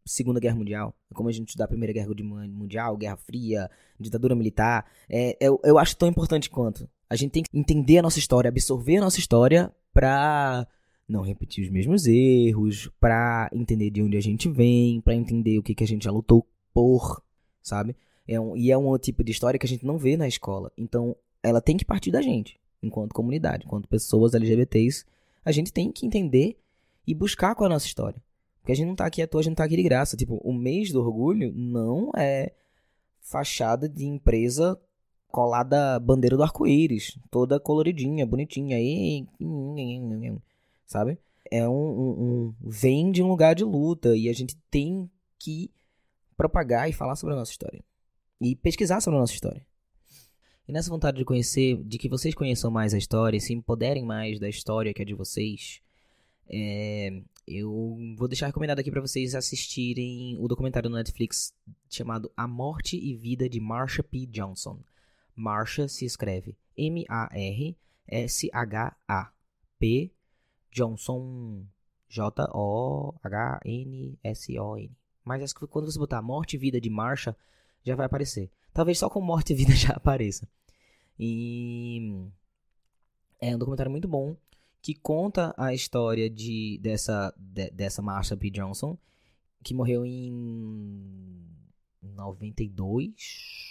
Segunda 0.05 0.41
Guerra 0.41 0.57
Mundial, 0.57 0.95
é 1.11 1.15
como 1.15 1.29
a 1.29 1.33
gente 1.33 1.49
estudar 1.49 1.69
Primeira 1.69 1.93
Guerra 1.93 2.09
Mundial, 2.49 2.97
Guerra 2.97 3.17
Fria, 3.17 3.71
ditadura 3.99 4.35
militar. 4.35 4.91
É, 5.09 5.37
eu, 5.41 5.61
eu 5.65 5.79
acho 5.79 5.97
tão 5.97 6.09
importante 6.09 6.51
quanto. 6.51 6.89
A 7.09 7.17
gente 7.17 7.33
tem 7.33 7.43
que 7.43 7.57
entender 7.57 7.99
a 7.99 8.03
nossa 8.03 8.19
história, 8.19 8.49
absorver 8.49 8.97
a 8.97 9.03
nossa 9.03 9.19
história 9.19 9.73
pra 9.93 10.67
não 11.09 11.23
repetir 11.23 11.63
os 11.65 11.71
mesmos 11.71 12.07
erros, 12.07 12.91
pra 12.99 13.49
entender 13.53 13.91
de 13.91 14.03
onde 14.03 14.17
a 14.17 14.21
gente 14.21 14.49
vem, 14.49 15.01
pra 15.01 15.15
entender 15.15 15.59
o 15.59 15.63
que, 15.63 15.75
que 15.75 15.85
a 15.85 15.87
gente 15.87 16.05
já 16.05 16.11
lutou 16.11 16.47
por, 16.73 17.23
sabe? 17.63 17.97
É 18.27 18.39
um, 18.41 18.57
e 18.57 18.71
é 18.71 18.77
um 18.77 18.97
tipo 18.99 19.23
de 19.23 19.33
história 19.33 19.59
que 19.59 19.67
a 19.67 19.69
gente 19.69 19.87
não 19.87 19.99
vê 19.99 20.17
na 20.17 20.29
escola. 20.29 20.71
Então, 20.77 21.17
ela 21.43 21.61
tem 21.61 21.77
que 21.77 21.85
partir 21.85 22.11
da 22.11 22.23
gente, 22.23 22.59
enquanto 22.83 23.15
comunidade, 23.15 23.65
enquanto 23.65 23.89
pessoas 23.89 24.35
LGBTs. 24.35 25.05
A 25.45 25.53
gente 25.53 25.73
tem 25.73 25.91
que 25.91 26.07
entender 26.07 26.59
e 27.07 27.15
buscar 27.15 27.55
qual 27.55 27.67
é 27.67 27.71
a 27.71 27.75
nossa 27.75 27.87
história. 27.87 28.23
Porque 28.61 28.73
a 28.73 28.77
gente 28.77 28.87
não 28.87 28.95
tá 28.95 29.07
aqui 29.07 29.21
à 29.21 29.27
toa, 29.27 29.41
a 29.41 29.45
gente 29.45 29.57
tá 29.57 29.65
aqui 29.65 29.77
de 29.77 29.83
graça. 29.83 30.17
Tipo, 30.17 30.37
o 30.37 30.53
mês 30.53 30.93
do 30.93 31.01
orgulho 31.01 31.53
não 31.53 32.13
é 32.17 32.53
fachada 33.21 33.89
de 33.89 34.07
empresa 34.07 34.81
colada 35.33 35.99
bandeira 35.99 36.37
do 36.37 36.43
arco-íris, 36.43 37.19
toda 37.31 37.59
coloridinha, 37.59 38.27
bonitinha, 38.27 38.79
e 38.79 39.27
sabe? 40.87 41.19
É 41.51 41.67
um, 41.67 41.73
um, 41.73 42.11
um, 42.11 42.55
vem 42.61 43.11
de 43.11 43.23
um 43.23 43.29
lugar 43.29 43.55
de 43.55 43.65
luta 43.65 44.15
e 44.15 44.29
a 44.29 44.33
gente 44.33 44.57
tem 44.71 45.11
que 45.39 45.71
propagar 46.43 46.91
e 46.91 46.93
falar 46.93 47.15
sobre 47.15 47.35
a 47.35 47.39
nossa 47.39 47.53
história. 47.53 47.85
E 48.41 48.57
pesquisar 48.57 49.01
sobre 49.01 49.19
a 49.19 49.21
nossa 49.21 49.33
história. 49.33 49.65
E 50.67 50.73
nessa 50.73 50.91
vontade 50.91 51.19
de 51.19 51.25
conhecer, 51.25 51.81
de 51.85 51.99
que 51.99 52.09
vocês 52.09 52.35
conheçam 52.35 52.69
mais 52.71 52.93
a 52.93 52.99
história, 52.99 53.39
se 53.39 53.53
empoderem 53.53 54.05
mais 54.05 54.41
da 54.41 54.49
história 54.49 54.93
que 54.93 55.01
é 55.03 55.05
de 55.05 55.15
vocês, 55.15 55.81
é, 56.49 57.23
eu 57.47 57.97
vou 58.17 58.27
deixar 58.27 58.47
recomendado 58.47 58.81
aqui 58.81 58.91
para 58.91 59.01
vocês 59.01 59.37
assistirem 59.37 60.37
o 60.39 60.49
documentário 60.49 60.91
no 60.91 60.97
Netflix 60.97 61.55
chamado 61.89 62.33
A 62.37 62.49
Morte 62.49 62.97
e 62.97 63.15
Vida 63.15 63.49
de 63.49 63.61
Marsha 63.61 64.03
P. 64.03 64.27
Johnson. 64.27 64.81
Marsha 65.35 65.87
se 65.87 66.05
escreve 66.05 66.57
M-A-R-S-H-A. 66.77 67.73
P. 69.79 70.13
Johnson. 70.71 71.65
J-O-H-N-S-O-N. 72.09 72.63
Mas 75.25 75.43
acho 75.43 75.55
que 75.55 75.67
quando 75.67 75.91
você 75.91 75.99
botar 75.99 76.23
Morte 76.23 76.55
e 76.55 76.59
Vida 76.59 76.81
de 76.81 76.91
Marsha, 76.91 77.37
já 77.85 77.95
vai 77.95 78.07
aparecer. 78.07 78.51
Talvez 78.73 78.99
só 78.99 79.09
com 79.09 79.21
Morte 79.21 79.53
e 79.53 79.57
Vida 79.57 79.73
já 79.77 79.95
apareça. 79.95 80.49
E. 81.19 82.27
É 83.41 83.55
um 83.55 83.59
documentário 83.59 83.91
muito 83.91 84.07
bom 84.07 84.37
que 84.81 84.95
conta 84.95 85.55
a 85.57 85.73
história 85.73 86.29
de, 86.29 86.79
dessa, 86.83 87.33
de, 87.39 87.71
dessa 87.71 88.03
Marsha 88.03 88.37
P. 88.37 88.51
Johnson, 88.51 88.99
que 89.63 89.73
morreu 89.73 90.05
em 90.05 91.49
92. 92.03 93.63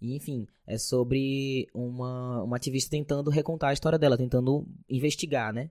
E, 0.00 0.16
enfim, 0.16 0.48
é 0.66 0.76
sobre 0.76 1.68
uma, 1.72 2.42
uma 2.42 2.56
ativista 2.56 2.90
tentando 2.90 3.30
recontar 3.30 3.70
a 3.70 3.72
história 3.72 3.98
dela, 3.98 4.16
tentando 4.16 4.66
investigar, 4.88 5.52
né? 5.52 5.70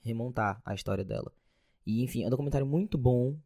Remontar 0.00 0.62
a 0.64 0.74
história 0.74 1.04
dela. 1.04 1.30
E, 1.84 2.02
enfim, 2.02 2.22
é 2.22 2.26
um 2.26 2.30
documentário 2.30 2.66
muito 2.66 2.96
bom. 2.96 3.36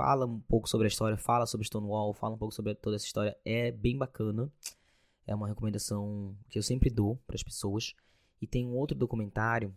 Fala 0.00 0.24
um 0.24 0.40
pouco 0.40 0.66
sobre 0.66 0.86
a 0.86 0.88
história, 0.88 1.14
fala 1.18 1.44
sobre 1.44 1.66
Stonewall, 1.66 2.14
fala 2.14 2.34
um 2.34 2.38
pouco 2.38 2.54
sobre 2.54 2.74
toda 2.74 2.96
essa 2.96 3.04
história. 3.04 3.36
É 3.44 3.70
bem 3.70 3.98
bacana. 3.98 4.50
É 5.26 5.34
uma 5.34 5.46
recomendação 5.46 6.34
que 6.48 6.58
eu 6.58 6.62
sempre 6.62 6.88
dou 6.88 7.16
para 7.26 7.36
as 7.36 7.42
pessoas. 7.42 7.92
E 8.40 8.46
tem 8.46 8.66
um 8.66 8.74
outro 8.76 8.96
documentário 8.96 9.76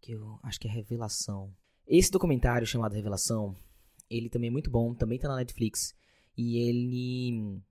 que 0.00 0.10
eu 0.10 0.40
acho 0.42 0.58
que 0.58 0.66
é 0.66 0.70
Revelação. 0.72 1.54
Esse 1.86 2.10
documentário 2.10 2.66
chamado 2.66 2.96
Revelação, 2.96 3.54
ele 4.10 4.28
também 4.28 4.48
é 4.48 4.52
muito 4.52 4.72
bom, 4.72 4.92
também 4.92 5.20
tá 5.20 5.28
na 5.28 5.36
Netflix. 5.36 5.94
E 6.36 6.58
ele. 6.58 7.62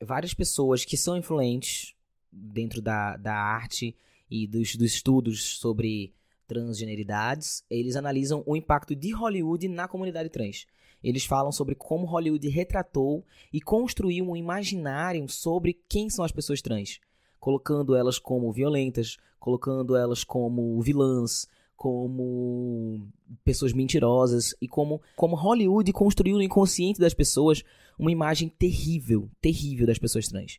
Várias 0.00 0.32
pessoas 0.32 0.86
que 0.86 0.96
são 0.96 1.18
influentes 1.18 1.94
dentro 2.32 2.80
da, 2.80 3.18
da 3.18 3.34
arte 3.34 3.94
e 4.30 4.46
dos, 4.46 4.74
dos 4.74 4.94
estudos 4.94 5.58
sobre 5.58 6.14
transgeneridades, 6.46 7.64
eles 7.70 7.96
analisam 7.96 8.42
o 8.46 8.56
impacto 8.56 8.94
de 8.94 9.12
Hollywood 9.12 9.68
na 9.68 9.88
comunidade 9.88 10.28
trans. 10.28 10.66
Eles 11.02 11.24
falam 11.24 11.52
sobre 11.52 11.74
como 11.74 12.06
Hollywood 12.06 12.48
retratou 12.48 13.24
e 13.52 13.60
construiu 13.60 14.28
um 14.28 14.36
imaginário 14.36 15.28
sobre 15.28 15.74
quem 15.88 16.08
são 16.08 16.24
as 16.24 16.32
pessoas 16.32 16.62
trans 16.62 17.00
colocando 17.46 17.94
elas 17.94 18.18
como 18.18 18.52
violentas, 18.52 19.16
colocando 19.38 19.94
elas 19.94 20.24
como 20.24 20.80
vilãs, 20.80 21.46
como 21.76 23.06
pessoas 23.44 23.72
mentirosas 23.72 24.52
e 24.60 24.66
como, 24.66 25.00
como 25.14 25.36
Hollywood 25.36 25.92
construiu 25.92 26.38
no 26.38 26.42
inconsciente 26.42 26.98
das 26.98 27.14
pessoas 27.14 27.62
uma 27.96 28.10
imagem 28.10 28.48
terrível, 28.48 29.30
terrível 29.40 29.86
das 29.86 29.96
pessoas 29.96 30.26
trans. 30.26 30.58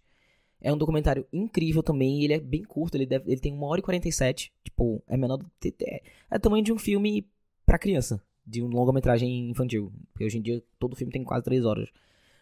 É 0.61 0.73
um 0.73 0.77
documentário 0.77 1.25
incrível 1.31 1.83
também, 1.83 2.23
ele 2.23 2.33
é 2.33 2.39
bem 2.39 2.63
curto, 2.63 2.95
ele, 2.95 3.05
deve, 3.05 3.31
ele 3.31 3.39
tem 3.39 3.53
1 3.53 3.63
hora 3.63 3.79
e 3.79 3.83
47, 3.83 4.51
tipo, 4.63 5.03
é 5.07 5.15
menor 5.15 5.37
do 5.37 5.49
é, 5.81 6.01
é 6.31 6.39
tamanho 6.39 6.63
de 6.63 6.73
um 6.73 6.79
filme 6.79 7.27
para 7.65 7.77
criança, 7.77 8.21
de 8.45 8.63
um 8.63 8.67
longa-metragem 8.67 9.49
infantil, 9.49 9.91
porque 10.11 10.25
hoje 10.25 10.37
em 10.39 10.41
dia 10.41 10.63
todo 10.79 10.95
filme 10.95 11.13
tem 11.13 11.23
quase 11.23 11.43
3 11.43 11.63
horas. 11.63 11.89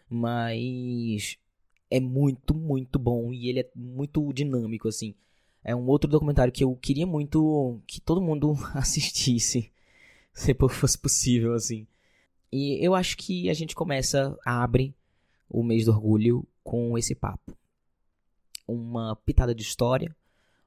Mas 0.08 1.36
é 1.90 2.00
muito, 2.00 2.54
muito 2.54 2.98
bom 2.98 3.32
e 3.32 3.48
ele 3.48 3.60
é 3.60 3.70
muito 3.74 4.32
dinâmico, 4.32 4.88
assim. 4.88 5.14
É 5.62 5.74
um 5.74 5.86
outro 5.86 6.08
documentário 6.08 6.52
que 6.52 6.64
eu 6.64 6.74
queria 6.76 7.06
muito 7.06 7.80
que 7.86 8.00
todo 8.00 8.20
mundo 8.20 8.54
assistisse, 8.72 9.70
se 10.32 10.54
fosse 10.54 10.96
possível, 10.96 11.54
assim. 11.54 11.86
E 12.52 12.78
eu 12.84 12.94
acho 12.94 13.16
que 13.16 13.50
a 13.50 13.54
gente 13.54 13.74
começa, 13.74 14.38
abre 14.44 14.94
o 15.50 15.62
mês 15.62 15.84
do 15.84 15.90
orgulho 15.90 16.46
com 16.62 16.96
esse 16.96 17.14
papo. 17.14 17.56
Uma 18.66 19.16
pitada 19.16 19.54
de 19.54 19.62
história, 19.62 20.14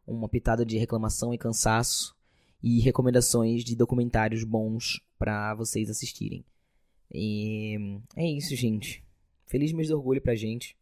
uma 0.06 0.30
pitada 0.30 0.66
de 0.66 0.78
reclamação 0.78 1.34
e 1.34 1.38
cansaço 1.38 2.16
e 2.62 2.80
recomendações 2.80 3.64
de 3.64 3.76
documentários 3.76 4.44
bons 4.44 5.02
para 5.18 5.54
vocês 5.56 5.90
assistirem. 5.90 6.44
E 7.12 8.00
é 8.16 8.26
isso, 8.26 8.56
gente. 8.56 9.04
Feliz 9.46 9.72
mês 9.72 9.90
do 9.90 9.96
orgulho 9.96 10.22
pra 10.22 10.36
gente 10.36 10.78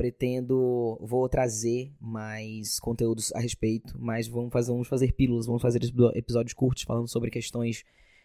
pretendo 0.00 0.96
vou 0.98 1.28
trazer 1.28 1.92
mais 2.00 2.80
conteúdos 2.80 3.30
a 3.34 3.38
respeito, 3.38 3.94
mas 4.00 4.26
vamos 4.26 4.50
fazer, 4.50 4.72
vamos 4.72 4.88
fazer 4.88 5.12
pílulas, 5.12 5.44
vamos 5.44 5.60
fazer 5.60 5.78
episódios 6.14 6.54
curtos 6.54 6.84
falando 6.84 7.06
sobre 7.06 7.30
questões 7.30 7.84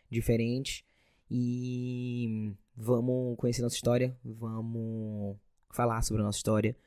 diferentes 0.09 0.85
e 1.29 2.53
vamos 2.77 3.35
conhecer 3.35 3.61
nossa 3.61 3.75
história, 3.75 4.17
vamos 4.23 5.35
falar 5.69 6.01
sobre 6.01 6.21
a 6.21 6.25
nossa 6.25 6.37
história 6.37 6.77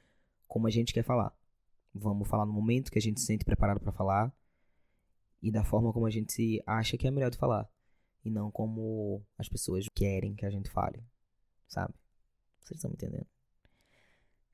como 0.49 0.67
a 0.67 0.71
gente 0.71 0.93
quer 0.93 1.05
falar. 1.05 1.33
Vamos 1.95 2.27
falar 2.27 2.47
no 2.47 2.53
momento 2.53 2.91
que 2.91 2.99
a 2.99 3.03
gente 3.03 3.21
se 3.21 3.27
sente 3.27 3.45
preparado 3.45 3.81
para 3.81 3.93
falar 3.93 4.33
e 5.43 5.51
da 5.51 5.63
forma 5.63 5.93
como 5.93 6.07
a 6.07 6.11
gente 6.11 6.63
acha 6.67 6.97
que 6.97 7.07
é 7.07 7.11
melhor 7.11 7.31
de 7.31 7.39
falar 7.39 7.69
e 8.25 8.31
não 8.31 8.51
como 8.51 9.23
as 9.39 9.49
pessoas 9.49 9.87
querem 9.95 10.35
que 10.35 10.45
a 10.45 10.51
gente 10.51 10.69
fale, 10.69 11.03
sabe? 11.67 11.95
Vocês 12.61 12.79
estão 12.79 12.91
me 12.91 12.95
entendendo? 12.95 13.27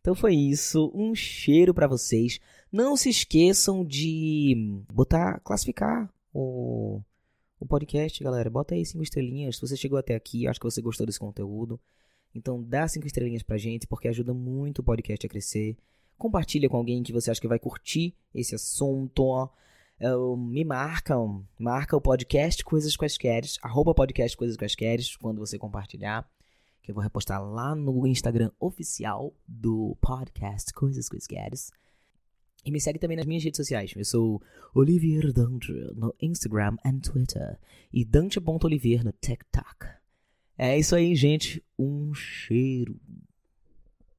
Então 0.00 0.14
foi 0.14 0.35
isso, 0.35 0.92
um 0.94 1.14
cheiro 1.14 1.72
para 1.72 1.87
vocês. 1.87 2.38
Não 2.70 2.96
se 2.96 3.09
esqueçam 3.09 3.85
de 3.85 4.85
botar, 4.92 5.40
classificar 5.40 6.12
o, 6.33 7.00
o 7.59 7.66
podcast, 7.66 8.22
galera. 8.22 8.50
Bota 8.50 8.74
aí 8.74 8.85
cinco 8.85 9.02
estrelinhas. 9.02 9.57
Se 9.57 9.62
você 9.62 9.76
chegou 9.76 9.98
até 9.98 10.14
aqui, 10.14 10.46
acho 10.46 10.61
que 10.61 10.66
você 10.66 10.83
gostou 10.83 11.07
desse 11.07 11.18
conteúdo. 11.18 11.80
Então 12.34 12.62
dá 12.62 12.86
cinco 12.88 13.06
estrelinhas 13.06 13.42
pra 13.42 13.56
gente, 13.56 13.86
porque 13.86 14.08
ajuda 14.08 14.34
muito 14.34 14.80
o 14.80 14.82
podcast 14.82 15.24
a 15.24 15.28
crescer. 15.28 15.76
Compartilha 16.18 16.68
com 16.68 16.76
alguém 16.76 17.02
que 17.02 17.12
você 17.12 17.30
acha 17.30 17.40
que 17.40 17.48
vai 17.48 17.58
curtir 17.58 18.14
esse 18.34 18.54
assunto. 18.54 19.48
Uh, 20.00 20.36
me 20.36 20.64
marca, 20.64 21.14
marca 21.58 21.96
o 21.96 22.00
podcast 22.00 22.64
Coisas 22.64 22.96
Quaisqueres, 22.96 23.58
arroba 23.62 23.94
podcast 23.94 24.36
Coisas 24.36 24.56
Quaisqueres, 24.56 25.16
quando 25.16 25.38
você 25.38 25.58
compartilhar 25.58 26.28
que 26.84 26.90
eu 26.90 26.94
vou 26.94 27.02
repostar 27.02 27.42
lá 27.42 27.74
no 27.74 28.06
Instagram 28.06 28.50
oficial 28.60 29.34
do 29.48 29.96
podcast 30.02 30.70
Coisas 30.74 31.08
que 31.08 31.16
Queres. 31.18 31.72
E 32.62 32.70
me 32.70 32.78
segue 32.78 32.98
também 32.98 33.16
nas 33.16 33.24
minhas 33.24 33.42
redes 33.42 33.56
sociais. 33.56 33.94
Eu 33.96 34.04
sou 34.04 34.42
Olivier 34.74 35.32
Dante 35.32 35.72
no 35.94 36.14
Instagram 36.20 36.76
e 36.84 37.00
Twitter. 37.00 37.58
E 37.90 38.04
Dante.olivier 38.04 39.02
no 39.02 39.12
TikTok. 39.12 40.03
É 40.56 40.78
isso 40.78 40.94
aí, 40.94 41.14
gente. 41.14 41.62
Um 41.78 42.12
cheiro. 42.14 42.98